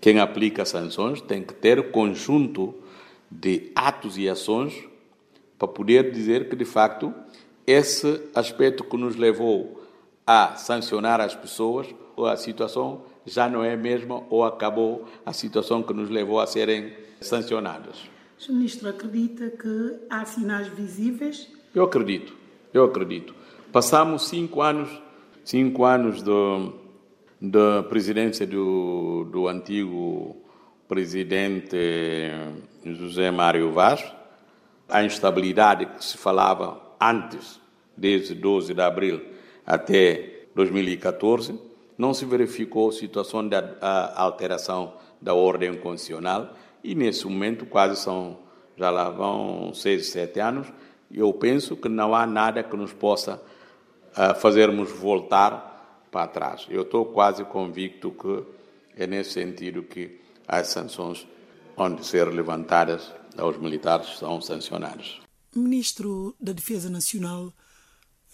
Quem 0.02 0.20
aplica 0.20 0.66
sanções 0.66 1.22
tem 1.22 1.42
que 1.42 1.54
ter 1.54 1.90
conjunto 1.90 2.76
de 3.30 3.72
atos 3.76 4.18
e 4.18 4.30
ações 4.30 4.74
para 5.58 5.68
poder 5.68 6.12
dizer 6.12 6.50
que, 6.50 6.56
de 6.56 6.66
facto, 6.66 7.14
esse 7.66 8.22
aspecto 8.34 8.84
que 8.84 8.98
nos 8.98 9.16
levou 9.16 9.84
a 10.26 10.56
sancionar 10.56 11.20
as 11.20 11.36
pessoas, 11.36 11.88
a 12.18 12.36
situação 12.36 13.02
já 13.26 13.50
não 13.50 13.64
é 13.64 13.74
a 13.74 13.78
mesma 13.78 14.24
ou 14.30 14.44
acabou 14.46 15.06
a 15.26 15.34
situação 15.34 15.84
que 15.84 15.94
nos 15.94 16.10
levou 16.10 16.40
a 16.40 16.48
serem 16.48 16.94
sancionadas. 17.20 18.10
O. 18.48 18.54
Ministro 18.54 18.90
acredita 18.90 19.50
que 19.50 19.96
há 20.10 20.24
sinais 20.24 20.68
visíveis? 20.68 21.52
Eu 21.74 21.84
acredito, 21.84 22.34
eu 22.74 22.86
acredito. 22.86 23.36
Passamos 23.72 24.28
cinco 24.28 24.62
anos, 24.62 24.90
cinco 25.44 25.84
anos 25.84 26.24
da 27.42 27.84
presidência 27.84 28.46
do, 28.46 29.28
do 29.32 29.48
antigo 29.48 30.38
presidente 30.88 31.78
José 32.86 33.30
Mário 33.30 33.72
Vaz, 33.72 34.06
a 34.88 35.04
instabilidade 35.04 35.86
que 35.86 36.04
se 36.04 36.18
falava 36.18 36.82
antes, 37.00 37.60
desde 37.96 38.34
12 38.34 38.74
de 38.74 38.82
abril 38.82 39.22
até 39.66 40.46
2014, 40.56 41.60
não 41.98 42.14
se 42.14 42.26
verificou 42.26 42.92
situação 42.92 43.48
de 43.48 43.56
alteração 44.16 44.94
da 45.22 45.34
ordem 45.34 45.76
constitucional 45.76 46.54
e 46.84 46.96
nesse 46.96 47.28
momento 47.28 47.66
quase 47.66 48.00
são, 48.02 48.38
já 48.78 48.90
lá 48.90 49.10
vão 49.10 49.74
seis, 49.74 50.08
sete 50.08 50.40
anos, 50.40 50.68
eu 51.12 51.34
penso 51.34 51.76
que 51.76 51.90
não 51.90 52.16
há 52.16 52.26
nada 52.26 52.64
que 52.64 52.76
nos 52.78 52.94
possa 52.94 53.42
uh, 54.12 54.40
fazermos 54.40 54.92
voltar 54.92 56.08
para 56.12 56.28
trás. 56.28 56.68
Eu 56.70 56.84
estou 56.84 57.06
quase 57.06 57.44
convicto 57.44 58.12
que 58.12 58.44
é 59.02 59.08
nesse 59.08 59.32
sentido 59.32 59.84
que 59.84 60.20
as 60.48 60.68
sanções 60.68 61.28
onde 61.76 62.06
ser 62.06 62.28
levantadas 62.28 63.12
aos 63.38 63.58
militares 63.58 64.18
são 64.18 64.42
sancionadas. 64.42 65.20
Ministro 65.56 66.36
da 66.40 66.54
Defesa 66.54 66.90
Nacional, 66.90 67.54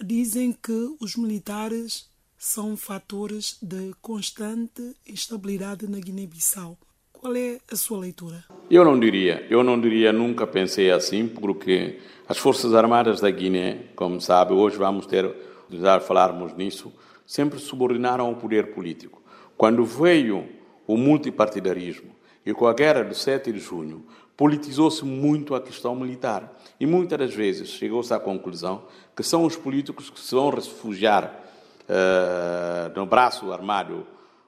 dizem 0.02 0.52
que 0.52 0.96
os 1.00 1.16
militares 1.16 2.10
são 2.38 2.76
fatores 2.76 3.58
de 3.62 3.94
constante 4.02 4.96
instabilidade 5.08 5.88
na 5.88 6.00
Guiné-Bissau. 6.00 6.78
Qual 7.12 7.36
é 7.36 7.58
a 7.72 7.76
sua 7.76 8.00
leitura? 8.00 8.44
Eu 8.70 8.84
não 8.84 9.00
diria, 9.00 9.48
eu 9.50 9.64
não 9.64 9.80
diria, 9.80 10.12
nunca 10.12 10.46
pensei 10.46 10.92
assim, 10.92 11.28
porque 11.28 12.02
as 12.28 12.38
Forças 12.38 12.74
Armadas 12.74 13.22
da 13.22 13.32
Guiné, 13.32 13.86
como 13.96 14.20
sabe, 14.20 14.52
hoje 14.54 14.76
vamos 14.76 15.06
ter, 15.06 15.34
já 15.70 16.02
falarmos 16.02 16.54
nisso, 16.54 16.92
sempre 17.26 17.60
subordinaram 17.60 18.26
ao 18.26 18.36
poder 18.36 18.74
político. 18.74 19.22
Quando 19.56 19.86
veio 19.86 20.50
o 20.86 20.98
multipartidarismo 20.98 22.12
e 22.46 22.54
com 22.54 22.68
a 22.68 22.74
guerra 22.74 23.04
do 23.04 23.16
7 23.16 23.52
de 23.52 23.60
junho, 23.60 24.06
politizou-se 24.36 25.06
muito 25.06 25.56
a 25.56 25.62
questão 25.62 25.96
militar. 25.96 26.52
E 26.80 26.86
muitas 26.86 27.18
das 27.18 27.34
vezes 27.34 27.70
chegou-se 27.70 28.14
à 28.14 28.20
conclusão 28.20 28.84
que 29.16 29.24
são 29.24 29.46
os 29.46 29.56
políticos 29.56 30.10
que 30.10 30.20
se 30.20 30.36
vão 30.36 30.50
refugiar 30.50 31.40
uh, 31.84 32.98
no 32.98 33.06
braço 33.06 33.52
armado, 33.52 34.06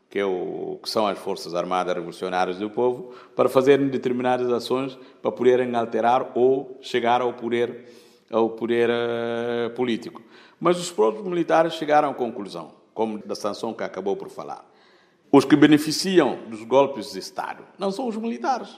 que, 0.10 0.20
é 0.20 0.26
o, 0.26 0.80
que 0.82 0.90
são 0.90 1.08
as 1.08 1.18
Forças 1.20 1.54
Armadas 1.54 1.94
Revolucionárias 1.94 2.58
do 2.58 2.70
Povo, 2.70 3.14
para 3.36 3.48
fazerem 3.48 3.88
determinadas 3.88 4.50
ações 4.52 4.98
para 5.22 5.32
poderem 5.32 5.76
alterar 5.76 6.32
ou 6.36 6.78
chegar 6.82 7.22
ao 7.22 7.34
poder, 7.34 7.86
ao 8.32 8.50
poder 8.50 8.90
uh, 8.90 9.70
político. 9.76 10.22
Mas 10.60 10.80
os 10.80 10.92
próprios 10.92 11.26
militares 11.26 11.74
chegaram 11.74 12.10
à 12.10 12.14
conclusão, 12.14 12.74
como 12.94 13.20
da 13.26 13.36
sanção 13.36 13.74
que 13.74 13.84
acabou 13.84 14.16
por 14.16 14.30
falar. 14.30 14.66
Os 15.32 15.46
que 15.46 15.56
beneficiam 15.56 16.40
dos 16.48 16.64
golpes 16.64 17.12
de 17.12 17.20
Estado 17.20 17.64
não 17.78 17.92
são 17.92 18.08
os 18.08 18.16
militares, 18.16 18.70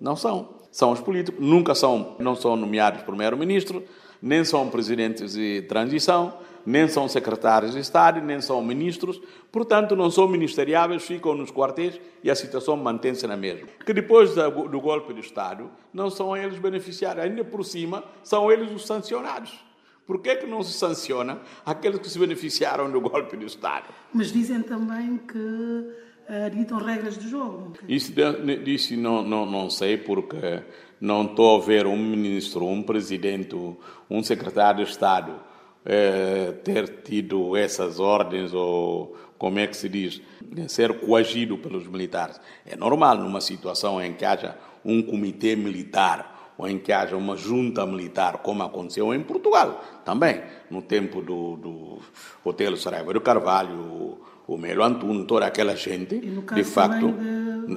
não 0.00 0.16
são. 0.16 0.60
São 0.70 0.92
os 0.92 1.00
políticos, 1.00 1.44
nunca 1.44 1.74
são, 1.74 2.16
não 2.18 2.36
são 2.36 2.56
nomeados 2.56 3.02
primeiro-ministro, 3.02 3.82
nem 4.22 4.44
são 4.44 4.68
presidentes 4.68 5.32
de 5.34 5.62
transição, 5.62 6.34
nem 6.64 6.86
são 6.88 7.08
secretários 7.08 7.72
de 7.72 7.80
Estado, 7.80 8.20
nem 8.20 8.40
são 8.40 8.62
ministros, 8.62 9.20
portanto, 9.50 9.96
não 9.96 10.10
são 10.10 10.28
ministeriáveis, 10.28 11.02
ficam 11.02 11.34
nos 11.34 11.50
quartéis 11.50 12.00
e 12.22 12.30
a 12.30 12.34
situação 12.34 12.76
mantém-se 12.76 13.26
na 13.26 13.36
mesma. 13.36 13.66
Que 13.84 13.92
depois 13.92 14.34
do 14.34 14.80
golpe 14.80 15.12
de 15.14 15.20
Estado, 15.20 15.70
não 15.92 16.10
são 16.10 16.36
eles 16.36 16.58
beneficiários, 16.58 17.24
ainda 17.24 17.44
por 17.44 17.64
cima, 17.64 18.04
são 18.22 18.50
eles 18.50 18.70
os 18.70 18.86
sancionados. 18.86 19.69
Por 20.10 20.20
que, 20.20 20.30
é 20.30 20.34
que 20.34 20.44
não 20.44 20.60
se 20.60 20.72
sanciona 20.72 21.40
aqueles 21.64 22.00
que 22.00 22.10
se 22.10 22.18
beneficiaram 22.18 22.90
do 22.90 23.00
golpe 23.00 23.36
de 23.36 23.46
Estado? 23.46 23.84
Mas 24.12 24.32
dizem 24.32 24.60
também 24.60 25.18
que 25.18 25.38
uh, 25.38 26.50
ditam 26.52 26.78
regras 26.78 27.16
do 27.16 27.28
jogo. 27.28 27.74
Isso, 27.88 28.12
isso 28.66 28.96
não, 28.96 29.22
não, 29.22 29.46
não 29.46 29.70
sei, 29.70 29.96
porque 29.96 30.64
não 31.00 31.26
estou 31.26 31.62
a 31.62 31.64
ver 31.64 31.86
um 31.86 31.96
ministro, 31.96 32.66
um 32.66 32.82
presidente, 32.82 33.54
um 34.10 34.20
secretário 34.20 34.84
de 34.84 34.90
Estado 34.90 35.32
é, 35.84 36.54
ter 36.64 36.88
tido 37.04 37.56
essas 37.56 38.00
ordens 38.00 38.52
ou 38.52 39.16
como 39.38 39.60
é 39.60 39.68
que 39.68 39.76
se 39.76 39.88
diz, 39.88 40.20
ser 40.66 40.98
coagido 40.98 41.56
pelos 41.56 41.86
militares. 41.86 42.40
É 42.66 42.74
normal 42.74 43.16
numa 43.16 43.40
situação 43.40 44.02
em 44.02 44.12
que 44.12 44.24
haja 44.24 44.58
um 44.84 45.00
comitê 45.02 45.54
militar 45.54 46.39
ou 46.60 46.68
em 46.68 46.78
que 46.78 46.92
haja 46.92 47.16
uma 47.16 47.36
junta 47.36 47.86
militar, 47.86 48.38
como 48.42 48.62
aconteceu 48.62 49.14
em 49.14 49.22
Portugal 49.22 49.82
também, 50.04 50.42
no 50.70 50.82
tempo 50.82 51.22
do, 51.22 51.56
do 51.56 51.98
Hotel 52.44 52.76
Saraiva 52.76 53.14
do 53.14 53.20
Carvalho, 53.22 54.18
o 54.46 54.58
Melo 54.58 54.84
Antunes, 54.84 55.24
toda 55.26 55.46
aquela 55.46 55.74
gente, 55.74 56.16
e 56.16 56.26
no 56.26 56.42
caso 56.42 56.60
de 56.60 56.68
facto. 56.68 57.14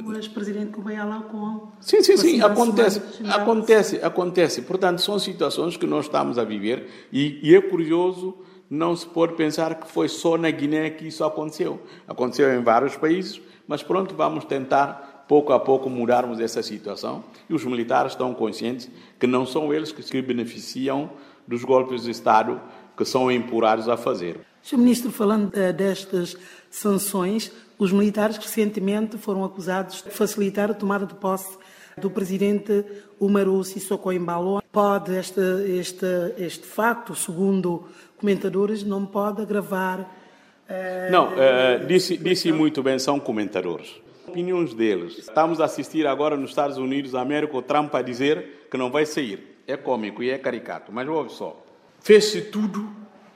O 0.06 0.14
ex-presidente 0.16 0.72
Kubayala 0.72 1.22
com. 1.32 1.68
Sim, 1.80 2.02
sim, 2.02 2.18
sim, 2.18 2.42
acontece, 2.42 3.00
acontece, 3.30 4.00
acontece. 4.02 4.62
Portanto, 4.64 5.00
são 5.00 5.20
situações 5.20 5.78
que 5.78 5.86
nós 5.86 6.06
estamos 6.06 6.40
a 6.40 6.44
viver 6.44 7.08
e, 7.12 7.40
e 7.44 7.56
é 7.56 7.62
curioso 7.62 8.36
não 8.70 8.96
se 8.96 9.06
pode 9.06 9.36
pensar 9.36 9.76
que 9.76 9.88
foi 9.88 10.10
só 10.10 10.36
na 10.36 10.50
Guiné 10.50 10.90
que 10.90 11.08
isso 11.08 11.24
aconteceu. 11.24 11.80
Aconteceu 12.08 12.52
em 12.54 12.64
vários 12.64 12.98
países, 12.98 13.40
mas 13.68 13.84
pronto, 13.84 14.16
vamos 14.16 14.46
tentar 14.46 15.13
pouco 15.28 15.54
a 15.54 15.60
pouco 15.60 15.90
mudarmos 15.90 16.40
essa 16.40 16.62
situação. 16.62 17.24
E 17.50 17.54
os 17.54 17.64
militares 17.66 18.14
estão 18.14 18.34
conscientes 18.34 18.90
que 19.20 19.28
não 19.28 19.46
são 19.46 19.74
eles 19.74 19.92
que 19.92 20.04
se 20.04 20.22
beneficiam 20.22 21.10
dos 21.48 21.64
golpes 21.64 22.04
de 22.04 22.12
Estado 22.12 22.60
que 22.96 23.06
são 23.06 23.32
empurrados 23.32 23.90
a 23.90 23.98
fazer. 23.98 24.40
Sr. 24.62 24.78
Ministro, 24.78 25.12
falando 25.12 25.48
uh, 25.48 25.74
destas 25.74 26.38
sanções, 26.70 27.52
os 27.78 27.92
militares 27.92 28.38
recentemente 28.38 29.18
foram 29.18 29.44
acusados 29.44 30.02
de 30.04 30.10
facilitar 30.10 30.72
a 30.72 30.74
tomada 30.74 31.06
de 31.06 31.16
posse 31.16 31.58
do 31.98 32.10
presidente 32.10 32.86
Umaru 33.20 33.64
Sissoko 33.64 34.12
Embalo. 34.12 34.62
Pode 34.72 35.16
este, 35.16 35.42
este, 35.78 36.06
este 36.38 36.66
facto, 36.66 37.16
segundo 37.16 37.88
comentadores, 38.18 38.84
não 38.84 39.06
pode 39.06 39.42
agravar. 39.42 40.00
Uh, 40.00 41.12
não, 41.12 41.28
uh, 41.28 41.86
disse, 41.86 42.18
disse 42.18 42.52
muito 42.52 42.82
bem, 42.82 42.98
são 42.98 43.20
comentadores. 43.20 44.03
Opiniões 44.28 44.74
deles. 44.74 45.18
Estamos 45.18 45.60
a 45.60 45.66
assistir 45.66 46.08
agora 46.08 46.38
nos 46.38 46.52
Estados 46.52 46.78
Unidos 46.78 47.12
da 47.12 47.22
América 47.22 47.58
o 47.58 47.62
Trump 47.62 47.94
a 47.94 48.02
dizer 48.02 48.68
que 48.72 48.78
não 48.78 48.90
vai 48.90 49.06
sair. 49.06 49.62
É 49.68 49.76
cômico 49.76 50.24
e 50.24 50.30
é 50.30 50.38
caricato, 50.38 50.92
mas 50.92 51.08
ouve 51.08 51.32
só. 51.32 51.62
Fez-se 52.00 52.44
tudo 52.44 52.90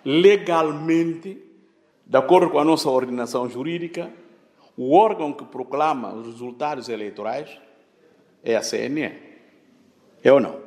legalmente, 0.03 1.41
de 2.05 2.17
acordo 2.17 2.49
com 2.49 2.59
a 2.59 2.65
nossa 2.65 2.89
ordenação 2.89 3.49
jurídica, 3.49 4.09
o 4.77 4.95
órgão 4.95 5.33
que 5.33 5.43
proclama 5.43 6.13
os 6.13 6.27
resultados 6.27 6.87
eleitorais 6.87 7.57
é 8.43 8.55
a 8.55 8.61
CNE. 8.61 9.11
É 10.23 10.31
ou 10.31 10.39
não? 10.39 10.59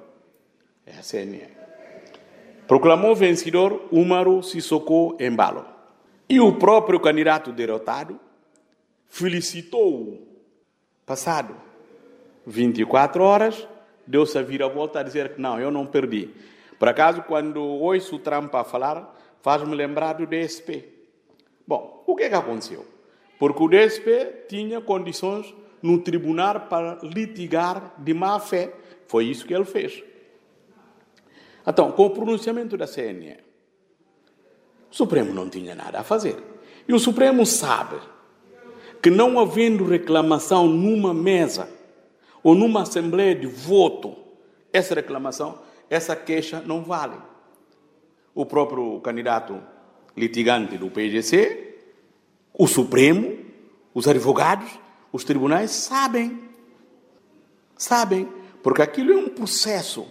É 0.85 0.93
a 0.99 1.03
CNE. 1.03 1.49
Proclamou 2.67 3.15
vencedor 3.15 3.89
Umaru 3.91 4.43
Sissoko 4.43 5.17
Embalo. 5.19 5.65
E 6.29 6.41
o 6.41 6.53
próprio 6.53 7.01
candidato 7.01 7.53
derrotado 7.53 8.21
felicitou-o. 9.11 10.27
Passado 11.05 11.55
24 12.47 13.23
horas, 13.23 13.69
deu-se 14.07 14.39
a 14.39 14.43
vir 14.43 14.63
a 14.63 14.69
volta 14.69 15.01
a 15.01 15.03
dizer 15.03 15.35
que 15.35 15.41
não, 15.41 15.61
eu 15.61 15.71
não 15.71 15.85
perdi. 15.85 16.31
Por 16.79 16.89
acaso, 16.89 17.23
quando 17.23 17.61
ouço 17.61 18.17
o 18.17 18.19
Trump 18.19 18.55
a 18.55 18.65
falar, 18.65 19.15
faz-me 19.43 19.75
lembrar 19.75 20.15
do 20.15 20.27
DSP. 20.27 20.89
Bom, 21.67 22.03
o 22.07 22.17
que 22.17 22.23
é 22.23 22.29
que 22.29 22.35
aconteceu? 22.35 22.87
Porque 23.39 23.63
o 23.63 23.69
DSP 23.69 24.47
tinha 24.49 24.81
condições 24.81 25.55
no 25.83 26.01
tribunal 26.01 26.61
para 26.61 26.99
litigar 27.03 27.95
de 27.99 28.15
má 28.15 28.39
fé. 28.39 28.73
Foi 29.07 29.27
isso 29.27 29.47
que 29.47 29.55
ele 29.55 29.65
fez. 29.65 30.03
Então, 31.67 31.93
com 31.93 32.07
o 32.07 32.11
pronunciamento 32.11 32.77
da 32.77 32.87
CNE, 32.87 33.37
o 34.91 34.95
Supremo 34.95 35.33
não 35.33 35.49
tinha 35.49 35.75
nada 35.75 36.01
a 36.01 36.05
fazer. 36.05 36.37
E 36.89 36.95
o 36.95 36.99
Supremo 36.99 37.45
sabe 37.45 37.97
que, 39.03 39.11
não 39.11 39.39
havendo 39.39 39.85
reclamação 39.85 40.67
numa 40.67 41.13
mesa 41.15 41.69
ou 42.43 42.55
numa 42.55 42.83
assembleia 42.83 43.35
de 43.35 43.47
voto, 43.47 44.17
essa 44.73 44.95
reclamação 44.95 45.59
essa 45.91 46.15
queixa 46.15 46.63
não 46.65 46.85
vale. 46.85 47.17
O 48.33 48.47
próprio 48.47 49.01
candidato 49.01 49.61
litigante 50.17 50.79
do 50.79 50.89
PGC, 50.89 51.79
o 52.55 52.69
Supremo, 52.69 53.37
os 53.93 54.07
advogados, 54.07 54.71
os 55.13 55.25
tribunais 55.25 55.73
sabem. 55.73 56.49
Sabem, 57.77 58.29
porque 58.63 58.81
aquilo 58.81 59.13
é 59.13 59.17
um 59.17 59.29
processo. 59.29 60.07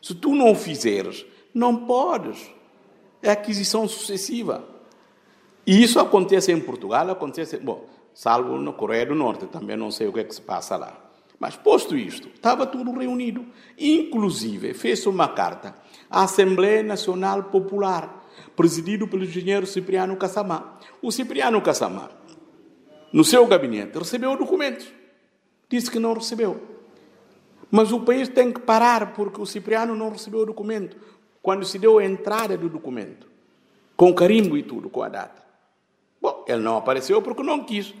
Se 0.00 0.14
tu 0.14 0.34
não 0.34 0.54
fizeres, 0.54 1.26
não 1.52 1.84
podes. 1.84 2.50
É 3.22 3.30
aquisição 3.30 3.86
sucessiva. 3.86 4.66
E 5.66 5.82
isso 5.82 6.00
acontece 6.00 6.50
em 6.50 6.58
Portugal, 6.58 7.10
acontece, 7.10 7.58
bom, 7.58 7.84
salvo 8.14 8.58
na 8.58 8.72
Coreia 8.72 9.06
do 9.06 9.14
Norte, 9.14 9.46
também 9.46 9.76
não 9.76 9.90
sei 9.90 10.08
o 10.08 10.12
que 10.12 10.20
é 10.20 10.24
que 10.24 10.34
se 10.34 10.42
passa 10.42 10.76
lá. 10.76 11.10
Mas 11.38 11.56
posto 11.56 11.96
isto, 11.96 12.28
estava 12.28 12.66
tudo 12.66 12.92
reunido. 12.92 13.46
Inclusive, 13.78 14.74
fez 14.74 15.06
uma 15.06 15.26
carta 15.28 15.74
à 16.10 16.24
Assembleia 16.24 16.82
Nacional 16.82 17.44
Popular, 17.44 18.26
presidido 18.54 19.08
pelo 19.08 19.24
engenheiro 19.24 19.66
Cipriano 19.66 20.16
Cassamá. 20.16 20.78
O 21.00 21.10
Cipriano 21.10 21.62
Cassamá, 21.62 22.10
no 23.10 23.24
seu 23.24 23.46
gabinete, 23.46 23.98
recebeu 23.98 24.36
documentos. 24.36 24.86
Disse 25.66 25.90
que 25.90 25.98
não 25.98 26.12
recebeu. 26.12 26.60
Mas 27.70 27.90
o 27.90 28.00
país 28.00 28.28
tem 28.28 28.52
que 28.52 28.60
parar 28.60 29.14
porque 29.14 29.40
o 29.40 29.46
Cipriano 29.46 29.94
não 29.94 30.10
recebeu 30.10 30.40
o 30.40 30.46
documento. 30.46 30.96
Quando 31.40 31.64
se 31.64 31.78
deu 31.78 31.98
a 31.98 32.04
entrada 32.04 32.54
do 32.58 32.68
documento, 32.68 33.26
com 33.96 34.12
carimbo 34.12 34.58
e 34.58 34.62
tudo, 34.62 34.90
com 34.90 35.02
a 35.02 35.08
data. 35.08 35.42
Ele 36.50 36.62
não 36.62 36.76
apareceu 36.76 37.20
porque 37.22 37.42
não 37.42 37.64
quis. 37.64 37.94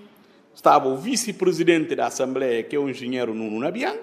Estava 0.54 0.88
o 0.88 0.96
vice-presidente 0.96 1.94
da 1.94 2.06
Assembleia, 2.06 2.62
que 2.62 2.76
é 2.76 2.78
o 2.78 2.88
engenheiro 2.88 3.34
Nuno 3.34 3.60
Nabian, 3.60 3.96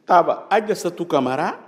estava 0.00 0.46
Aida 0.48 0.74
Camará, 1.08 1.60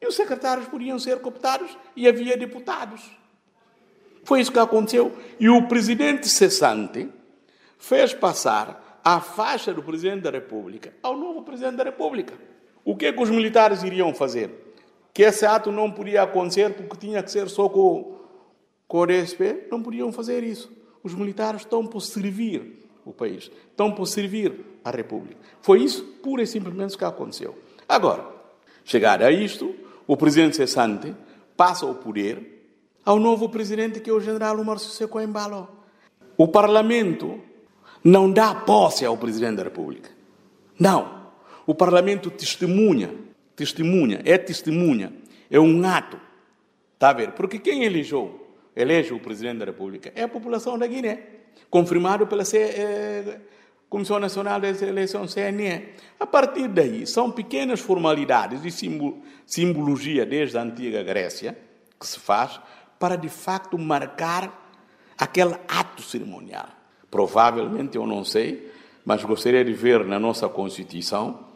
e 0.00 0.06
os 0.06 0.14
secretários 0.14 0.66
podiam 0.68 0.98
ser 0.98 1.20
cooptados 1.20 1.76
e 1.94 2.08
havia 2.08 2.36
deputados. 2.36 3.02
Foi 4.24 4.40
isso 4.40 4.52
que 4.52 4.58
aconteceu. 4.58 5.16
E 5.40 5.48
o 5.48 5.66
presidente 5.66 6.28
cessante 6.28 7.08
fez 7.78 8.14
passar 8.14 9.00
a 9.04 9.20
faixa 9.20 9.72
do 9.72 9.82
presidente 9.82 10.22
da 10.22 10.30
República 10.30 10.92
ao 11.02 11.16
novo 11.16 11.42
presidente 11.42 11.76
da 11.76 11.84
República. 11.84 12.34
O 12.84 12.96
que, 12.96 13.06
é 13.06 13.12
que 13.12 13.22
os 13.22 13.30
militares 13.30 13.82
iriam 13.82 14.14
fazer? 14.14 14.50
Que 15.12 15.22
esse 15.22 15.44
ato 15.44 15.72
não 15.72 15.90
podia 15.90 16.22
acontecer 16.22 16.74
porque 16.74 16.96
tinha 16.96 17.22
que 17.22 17.30
ser 17.30 17.48
só 17.48 17.68
com, 17.68 18.18
com 18.86 18.98
o 18.98 19.06
DSP? 19.06 19.66
Não 19.70 19.82
podiam 19.82 20.12
fazer 20.12 20.44
isso. 20.44 20.70
Os 21.02 21.14
militares 21.14 21.62
estão 21.62 21.86
por 21.86 22.00
servir 22.00 22.84
o 23.04 23.12
país, 23.12 23.50
estão 23.70 23.92
por 23.92 24.06
servir 24.06 24.52
a 24.84 24.90
República. 24.90 25.36
Foi 25.62 25.82
isso, 25.82 26.04
pura 26.22 26.42
e 26.42 26.46
simplesmente, 26.46 26.96
que 26.96 27.04
aconteceu. 27.04 27.56
Agora, 27.88 28.26
chegado 28.84 29.22
a 29.22 29.30
isto, 29.30 29.74
o 30.06 30.16
presidente 30.16 30.56
cessante 30.56 31.14
passa 31.56 31.86
o 31.86 31.94
poder 31.94 32.58
ao 33.04 33.18
novo 33.18 33.48
presidente, 33.48 34.00
que 34.00 34.10
é 34.10 34.12
o 34.12 34.20
general 34.20 34.62
Márcio 34.62 34.90
Seco 34.90 35.20
Embalo. 35.20 35.68
O 36.36 36.46
parlamento 36.46 37.40
não 38.04 38.30
dá 38.30 38.54
posse 38.54 39.04
ao 39.04 39.16
presidente 39.16 39.56
da 39.56 39.64
República. 39.64 40.10
Não. 40.78 41.18
O 41.66 41.74
parlamento 41.74 42.30
testemunha, 42.30 43.14
testemunha, 43.56 44.22
é 44.24 44.38
testemunha, 44.38 45.12
é 45.50 45.58
um 45.58 45.84
ato. 45.86 46.18
Está 46.94 47.10
a 47.10 47.12
ver? 47.12 47.32
Porque 47.32 47.58
quem 47.58 47.84
elegeu, 47.84 48.47
elege 48.78 49.12
o 49.12 49.18
presidente 49.18 49.58
da 49.58 49.64
República 49.64 50.12
é 50.14 50.22
a 50.22 50.28
população 50.28 50.78
da 50.78 50.86
Guiné 50.86 51.20
confirmado 51.68 52.26
pela 52.26 52.44
C, 52.44 52.58
eh, 52.58 53.40
Comissão 53.88 54.18
Nacional 54.18 54.60
das 54.60 54.80
Eleições, 54.82 55.34
CNE. 55.34 55.88
A 56.20 56.26
partir 56.26 56.68
daí, 56.68 57.06
são 57.06 57.30
pequenas 57.30 57.80
formalidades 57.80 58.64
e 58.64 59.10
simbologia 59.46 60.24
desde 60.24 60.58
a 60.58 60.62
antiga 60.62 61.02
Grécia 61.02 61.58
que 61.98 62.06
se 62.06 62.18
faz 62.18 62.60
para, 62.98 63.16
de 63.16 63.28
facto, 63.28 63.78
marcar 63.78 64.70
aquele 65.16 65.54
ato 65.66 66.02
cerimonial. 66.02 66.68
Provavelmente, 67.10 67.96
eu 67.96 68.06
não 68.06 68.24
sei, 68.24 68.70
mas 69.04 69.24
gostaria 69.24 69.64
de 69.64 69.72
ver 69.72 70.04
na 70.04 70.18
nossa 70.20 70.48
Constituição 70.48 71.47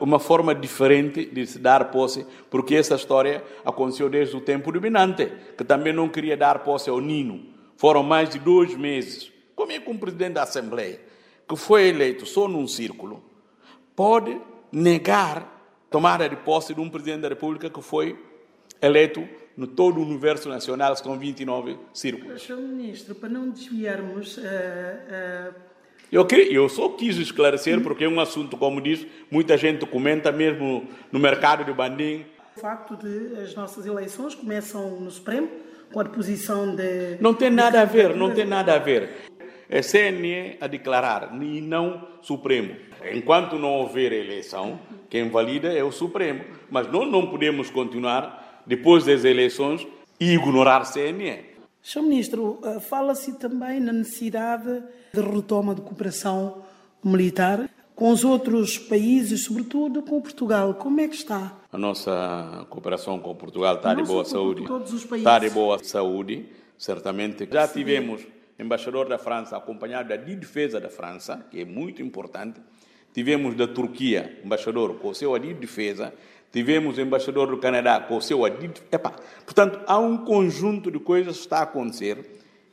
uma 0.00 0.18
forma 0.18 0.54
diferente 0.54 1.24
de 1.24 1.46
se 1.46 1.58
dar 1.58 1.90
posse, 1.90 2.26
porque 2.50 2.74
essa 2.74 2.94
história 2.94 3.44
aconteceu 3.64 4.08
desde 4.08 4.36
o 4.36 4.40
tempo 4.40 4.72
dominante, 4.72 5.32
que 5.56 5.64
também 5.64 5.92
não 5.92 6.08
queria 6.08 6.36
dar 6.36 6.60
posse 6.60 6.90
ao 6.90 7.00
Nino 7.00 7.56
foram 7.76 8.02
mais 8.02 8.30
de 8.30 8.38
dois 8.38 8.74
meses. 8.74 9.30
Como 9.54 9.72
é 9.72 9.78
que 9.78 9.90
um 9.90 9.98
presidente 9.98 10.34
da 10.34 10.42
Assembleia, 10.42 11.00
que 11.48 11.56
foi 11.56 11.88
eleito 11.88 12.26
só 12.26 12.48
num 12.48 12.66
círculo, 12.66 13.22
pode 13.94 14.40
negar 14.72 15.52
tomada 15.90 16.28
de 16.28 16.36
posse 16.36 16.74
de 16.74 16.80
um 16.80 16.90
presidente 16.90 17.20
da 17.22 17.28
República 17.28 17.70
que 17.70 17.80
foi 17.80 18.18
eleito 18.82 19.26
no 19.56 19.66
todo 19.66 19.98
o 19.98 20.02
universo 20.02 20.48
nacional, 20.50 20.94
são 20.96 21.18
29 21.18 21.78
círculos. 21.94 22.42
Senhor 22.42 22.60
Ministro, 22.60 23.14
para 23.14 23.28
não 23.28 23.48
desviarmos. 23.48 24.36
Uh, 24.36 24.40
uh... 24.40 25.65
Eu, 26.10 26.26
eu 26.50 26.68
só 26.68 26.88
quis 26.90 27.16
esclarecer, 27.16 27.80
porque 27.80 28.04
é 28.04 28.08
um 28.08 28.20
assunto, 28.20 28.56
como 28.56 28.80
diz, 28.80 29.06
muita 29.30 29.56
gente 29.56 29.84
comenta 29.86 30.30
mesmo 30.30 30.86
no 31.10 31.18
mercado 31.18 31.64
de 31.64 31.72
Bandim. 31.72 32.24
O 32.56 32.60
facto 32.60 32.96
de 32.96 33.40
as 33.40 33.54
nossas 33.54 33.84
eleições 33.84 34.34
começam 34.34 35.00
no 35.00 35.10
Supremo, 35.10 35.48
com 35.92 36.00
a 36.00 36.04
posição 36.04 36.74
de. 36.74 37.16
Não 37.20 37.34
tem 37.34 37.50
nada 37.50 37.82
a 37.82 37.84
ver, 37.84 38.14
não 38.14 38.32
tem 38.32 38.44
nada 38.44 38.74
a 38.74 38.78
ver. 38.78 39.10
É 39.68 39.82
CNE 39.82 40.58
a 40.60 40.68
declarar 40.68 41.30
e 41.42 41.60
não 41.60 42.06
Supremo. 42.22 42.76
Enquanto 43.12 43.58
não 43.58 43.72
houver 43.74 44.12
eleição, 44.12 44.78
quem 45.10 45.28
valida 45.28 45.72
é 45.72 45.82
o 45.82 45.90
Supremo. 45.90 46.44
Mas 46.70 46.90
nós 46.90 47.10
não 47.10 47.26
podemos 47.26 47.68
continuar, 47.68 48.62
depois 48.64 49.04
das 49.04 49.24
eleições, 49.24 49.86
e 50.20 50.34
ignorar 50.34 50.84
CNE. 50.84 51.45
Sr. 51.86 52.02
Ministro, 52.02 52.58
eh, 52.64 52.80
fala-se 52.80 53.34
também 53.34 53.78
na 53.78 53.92
necessidade 53.92 54.82
de 55.14 55.20
retoma 55.20 55.72
de 55.72 55.82
cooperação 55.82 56.64
militar 57.00 57.70
com 57.94 58.10
os 58.10 58.24
outros 58.24 58.76
países, 58.76 59.44
sobretudo 59.44 60.02
com 60.02 60.20
Portugal. 60.20 60.74
Como 60.74 61.00
é 61.00 61.06
que 61.06 61.14
está? 61.14 61.56
A 61.72 61.78
nossa 61.78 62.66
cooperação 62.70 63.20
com 63.20 63.32
Portugal 63.36 63.76
está 63.76 63.94
de 63.94 64.02
boa 64.02 64.24
saúde. 64.24 64.64
Todos 64.64 64.92
os 64.92 65.04
países. 65.04 65.24
Está 65.24 65.38
de 65.38 65.48
boa 65.48 65.78
saúde, 65.78 66.48
certamente. 66.76 67.48
Já 67.48 67.68
tivemos 67.68 68.20
embaixador 68.58 69.08
da 69.08 69.16
França 69.16 69.56
acompanhado 69.56 70.08
da 70.08 70.16
defesa 70.16 70.80
da 70.80 70.90
França, 70.90 71.46
que 71.52 71.60
é 71.60 71.64
muito 71.64 72.02
importante. 72.02 72.60
Tivemos 73.14 73.54
da 73.54 73.68
Turquia, 73.68 74.40
embaixador 74.44 74.98
com 74.98 75.10
o 75.10 75.14
seu 75.14 75.38
de 75.38 75.54
defesa. 75.54 76.12
Tivemos 76.52 76.96
o 76.96 77.00
embaixador 77.00 77.48
do 77.48 77.58
Canadá 77.58 78.00
com 78.00 78.16
o 78.16 78.22
seu 78.22 78.48
de 78.48 78.70
Epa, 78.90 79.14
Portanto, 79.44 79.80
há 79.86 79.98
um 79.98 80.18
conjunto 80.18 80.90
de 80.90 80.98
coisas 80.98 81.36
que 81.36 81.42
está 81.42 81.58
a 81.58 81.62
acontecer 81.62 82.18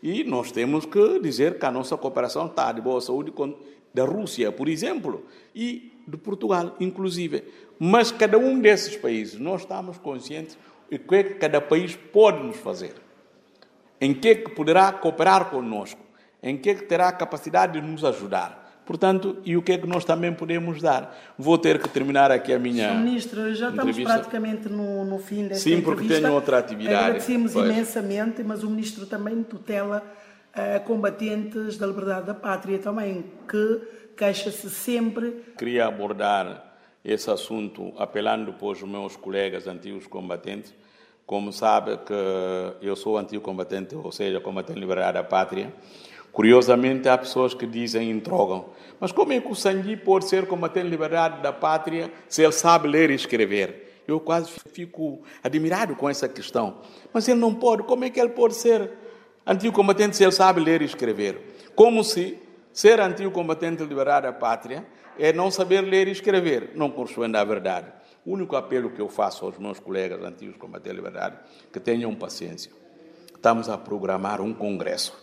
e 0.01 0.23
nós 0.23 0.51
temos 0.51 0.86
que 0.86 1.19
dizer 1.19 1.57
que 1.57 1.65
a 1.65 1.71
nossa 1.71 1.97
cooperação 1.97 2.47
está 2.47 2.71
de 2.71 2.81
boa 2.81 3.01
saúde 3.01 3.31
com 3.31 3.55
da 3.93 4.03
Rússia, 4.03 4.51
por 4.51 4.67
exemplo, 4.67 5.25
e 5.53 5.93
de 6.07 6.17
Portugal, 6.17 6.75
inclusive. 6.79 7.43
Mas 7.79 8.12
cada 8.12 8.38
um 8.38 8.59
desses 8.59 8.97
países, 8.97 9.39
nós 9.39 9.62
estamos 9.62 9.97
conscientes 9.97 10.57
de 10.89 10.97
que 10.97 11.15
é 11.15 11.23
que 11.23 11.33
cada 11.36 11.62
país 11.62 11.95
pode 11.95 12.43
nos 12.43 12.57
fazer, 12.57 12.93
em 14.01 14.13
que 14.13 14.29
é 14.29 14.36
que 14.36 14.51
poderá 14.51 14.91
cooperar 14.91 15.49
conosco, 15.49 16.01
em 16.41 16.57
que 16.57 16.71
é 16.71 16.75
que 16.75 16.83
terá 16.83 17.12
capacidade 17.12 17.79
de 17.79 17.88
nos 17.88 18.03
ajudar. 18.03 18.62
Portanto, 18.86 19.38
e 19.46 19.56
o 19.56 19.62
que 19.62 19.74
é 19.74 19.78
que 19.78 19.88
nós 19.88 20.04
também 20.04 20.34
podemos 20.34 20.82
dar? 20.82 21.15
Vou 21.38 21.58
ter 21.58 21.82
que 21.82 21.88
terminar 21.88 22.32
aqui 22.32 22.54
a 22.54 22.60
minha. 22.60 22.89
Sr. 22.89 23.00
Ministro, 23.00 23.56
já 23.56 23.69
estamos 23.69 23.98
praticamente 24.00 24.67
no, 24.67 25.06
no 25.06 25.19
fim 25.19 25.48
desta 25.48 25.63
Sim, 25.63 25.82
porque 25.82 26.08
tenho 26.08 26.34
outra 26.34 26.58
atividade. 26.58 26.96
Agradecemos 26.96 27.54
pois. 27.54 27.69
imensamente, 27.69 28.43
mas 28.43 28.63
o 28.63 28.69
Ministro 28.69 29.06
também 29.06 29.41
tutela 29.43 30.04
a 30.54 30.80
combatentes 30.80 31.78
da 31.78 31.88
liberdade 31.88 32.28
da 32.28 32.34
pátria 32.34 32.78
também, 32.78 33.26
que 33.50 33.82
queixa-se 34.15 34.69
sempre. 34.69 35.43
Queria 35.58 35.88
abordar 35.88 36.76
esse 37.04 37.30
assunto 37.30 37.93
apelando 37.98 38.54
para 38.54 38.67
os 38.67 38.82
meus 38.84 39.15
colegas 39.15 39.67
antigos 39.67 40.08
combatentes. 40.08 40.74
Como 41.26 41.52
sabe 41.54 41.98
que 41.98 42.13
eu 42.82 42.96
sou 42.96 43.17
antigo 43.17 43.41
combatente, 43.41 43.96
ou 43.96 44.12
seja, 44.12 44.39
combatente 44.41 44.80
liberdade 44.80 45.13
da 45.13 45.24
pátria. 45.24 45.74
Curiosamente, 46.34 47.08
há 47.08 47.17
pessoas 47.17 47.54
que 47.54 47.65
dizem 47.65 48.10
introgam, 48.10 48.65
mas 49.00 49.13
como 49.13 49.31
é 49.31 49.40
que 49.40 49.52
o 49.52 49.56
Sangui 49.56 49.96
pode 49.96 50.27
ser 50.27 50.48
combatente 50.48 50.90
liberdade 50.90 51.42
da 51.42 51.54
pátria 51.54 52.12
se 52.27 52.42
ele 52.42 52.52
sabe 52.52 52.90
ler 52.90 53.10
e 53.10 53.13
escrever? 53.15 54.02
Eu 54.06 54.19
quase 54.19 54.52
fico 54.73 55.21
admirado 55.42 55.96
com 55.96 56.10
essa 56.10 56.27
questão. 56.27 56.79
Mas 57.13 57.27
ele 57.27 57.40
não 57.40 57.54
pode, 57.54 57.84
como 57.84 58.04
é 58.04 58.10
que 58.10 58.19
ele 58.19 58.31
pode 58.31 58.56
ser 58.56 58.92
Antigo 59.46 59.75
combatente, 59.75 60.15
se 60.15 60.23
ele 60.23 60.31
sabe 60.31 60.62
ler 60.62 60.81
e 60.81 60.86
escrever. 60.86 61.38
Como 61.75 62.02
se 62.02 62.40
ser 62.71 63.02
antigo 63.02 63.29
combatente 63.29 63.84
liberar 63.84 64.25
a 64.25 64.31
pátria 64.31 64.86
é 65.19 65.34
não 65.34 65.52
saber 65.52 65.81
ler 65.81 66.08
e 66.08 66.12
escrever. 66.12 66.71
Não 66.75 66.90
corresponde 66.90 67.36
à 67.36 67.44
verdade. 67.44 67.92
O 68.25 68.31
único 68.31 68.56
apelo 68.56 68.92
que 68.92 69.02
eu 69.02 69.10
faço 69.10 69.46
aos 69.46 69.58
meus 69.58 69.79
colegas 69.81 70.23
antigos 70.23 70.56
combatentes 70.56 70.92
de 70.92 70.96
liberdade 70.96 71.38
que 71.73 71.79
tenham 71.79 72.15
paciência. 72.15 72.71
Estamos 73.36 73.67
a 73.67 73.77
programar 73.77 74.40
um 74.40 74.54
congresso 74.54 75.23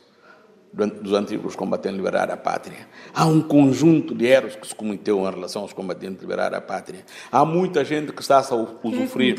dos 0.73 1.13
antigos 1.13 1.57
combatentes 1.57 1.97
liberar 1.97 2.31
a 2.31 2.37
pátria. 2.37 2.89
Há 3.13 3.27
um 3.27 3.41
conjunto 3.41 4.15
de 4.15 4.27
erros 4.27 4.55
que 4.55 4.67
se 4.67 4.75
cometeu 4.75 5.19
em 5.19 5.31
relação 5.31 5.63
aos 5.63 5.73
combatentes 5.73 6.21
liberar 6.21 6.55
a 6.55 6.61
pátria. 6.61 7.05
Há 7.31 7.45
muita 7.45 7.85
gente 7.85 8.13
que 8.13 8.23
está 8.23 8.39
a 8.39 8.87
usufruir. 8.87 9.37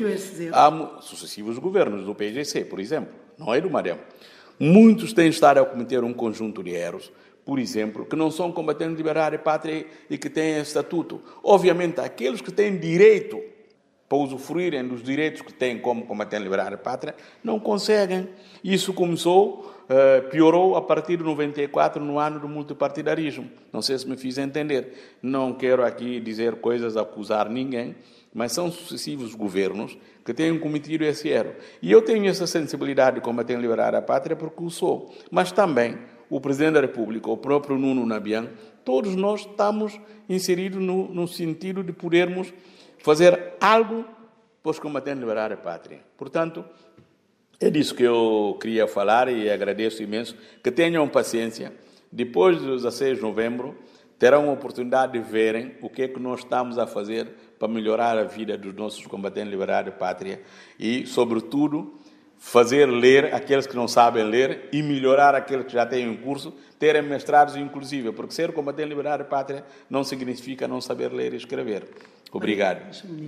Há 0.52 1.00
sucessivos 1.02 1.58
governos 1.58 2.06
do 2.06 2.14
PGC, 2.14 2.66
por 2.66 2.80
exemplo, 2.80 3.14
não 3.38 3.54
é 3.54 3.62
do 3.62 3.70
Mariam. 3.70 3.98
Muitos 4.60 5.14
têm 5.14 5.30
estado 5.30 5.60
a 5.60 5.66
cometer 5.66 6.04
um 6.04 6.14
conjunto 6.14 6.62
de 6.62 6.72
erros, 6.72 7.12
por 7.46 7.58
exemplo, 7.58 8.06
que 8.06 8.16
não 8.16 8.30
são 8.30 8.52
combatentes 8.52 8.98
liberar 8.98 9.34
a 9.34 9.40
pátria 9.40 9.88
e 10.10 10.18
que 10.18 10.30
têm 10.30 10.60
estatuto. 10.60 11.22
Obviamente, 11.44 12.00
aqueles 12.00 12.42
que 12.42 12.52
têm 12.52 12.78
direito 12.78 13.42
para 14.12 14.18
usufruírem 14.18 14.86
dos 14.86 15.02
direitos 15.02 15.42
que 15.42 15.54
têm 15.54 15.80
como 15.80 16.06
combatente 16.06 16.44
liberar 16.44 16.74
a 16.74 16.78
pátria, 16.78 17.16
não 17.42 17.58
conseguem. 17.58 18.28
Isso 18.62 18.92
começou 18.92 19.74
eh, 19.88 20.20
piorou 20.30 20.76
a 20.76 20.82
partir 20.82 21.16
de 21.16 21.24
94, 21.24 22.04
no 22.04 22.20
ano 22.20 22.38
do 22.38 22.50
multipartidarismo. 22.50 23.50
Não 23.72 23.82
sei 23.82 23.98
se 23.98 24.10
me 24.10 24.18
fiz 24.18 24.38
entender. 24.38 25.16
Não 25.24 25.54
quero 25.54 25.82
aqui 25.86 26.20
dizer 26.20 26.56
coisas, 26.56 26.98
acusar 26.98 27.50
ninguém, 27.50 27.96
mas 28.34 28.52
são 28.52 28.70
sucessivos 28.70 29.34
governos 29.34 29.98
que 30.26 30.34
têm 30.34 30.60
cometido 30.60 31.06
esse 31.06 31.30
erro. 31.30 31.54
E 31.82 31.90
eu 31.90 32.02
tenho 32.02 32.28
essa 32.28 32.46
sensibilidade 32.46 33.16
de 33.16 33.22
combater 33.22 33.58
e 33.58 33.62
liberar 33.62 33.96
a 33.96 34.02
pátria 34.02 34.36
porque 34.36 34.62
o 34.62 34.70
sou. 34.70 35.16
Mas 35.32 35.54
também 35.54 35.98
o 36.30 36.42
Presidente 36.42 36.74
da 36.74 36.82
República, 36.82 37.32
o 37.32 37.38
próprio 37.38 37.78
Nuno 37.78 38.06
Nabian, 38.06 38.50
todos 38.84 39.16
nós 39.16 39.42
estamos 39.42 39.98
inseridos 40.28 40.82
no, 40.82 41.08
no 41.08 41.30
sentido 41.30 41.82
de 41.82 41.94
podermos 41.94 42.54
fazer 43.04 43.54
algo 43.60 44.06
para 44.62 44.70
os 44.70 44.80
combatentes 44.80 45.20
liberar 45.20 45.52
a 45.52 45.58
pátria. 45.58 46.00
Portanto, 46.18 46.64
é 47.60 47.70
disso 47.70 47.94
que 47.94 48.04
eu 48.04 48.58
queria 48.60 48.88
falar 48.88 49.30
e 49.30 49.50
agradeço 49.50 50.02
imenso. 50.02 50.36
Que 50.64 50.72
tenham 50.72 51.08
paciência. 51.08 51.74
Depois 52.12 52.60
do 52.60 52.76
16 52.76 53.18
de 53.18 53.22
novembro, 53.22 53.78
terão 54.18 54.50
a 54.50 54.54
oportunidade 54.54 55.14
de 55.14 55.20
verem 55.20 55.76
o 55.82 55.90
que 55.90 56.04
é 56.04 56.08
que 56.08 56.20
nós 56.20 56.40
estamos 56.40 56.78
a 56.78 56.86
fazer 56.86 57.28
para 57.58 57.68
melhorar 57.68 58.18
a 58.18 58.24
vida 58.24 58.58
dos 58.58 58.74
nossos 58.74 59.06
combatentes 59.06 59.52
liberais 59.52 59.86
de 59.86 59.92
pátria 59.92 60.42
e, 60.80 61.06
sobretudo, 61.06 62.00
fazer 62.44 62.88
ler 62.88 63.36
aqueles 63.36 63.68
que 63.68 63.76
não 63.76 63.88
sabem 63.88 64.24
ler 64.24 64.68
e 64.74 64.82
melhorar 64.82 65.36
aqueles 65.36 65.68
que 65.68 65.74
já 65.74 65.86
têm 65.86 66.10
um 66.10 66.18
curso, 66.18 66.52
terem 66.80 67.04
mestrados 67.04 67.56
inclusive, 67.56 68.12
porque 68.12 68.34
ser 68.34 68.52
combatente 68.52 68.90
liberal 68.90 69.20
de 69.20 69.26
pátria 69.26 69.64
não 69.88 70.04
significa 70.04 70.68
não 70.68 70.82
saber 70.82 71.14
ler 71.14 71.34
e 71.34 71.38
escrever. 71.38 71.88
Obrigado. 72.32 72.82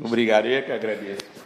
Obrigado, 0.04 0.48
eu 0.48 0.58
é 0.58 0.62
que 0.64 0.72
agradeço. 0.72 1.44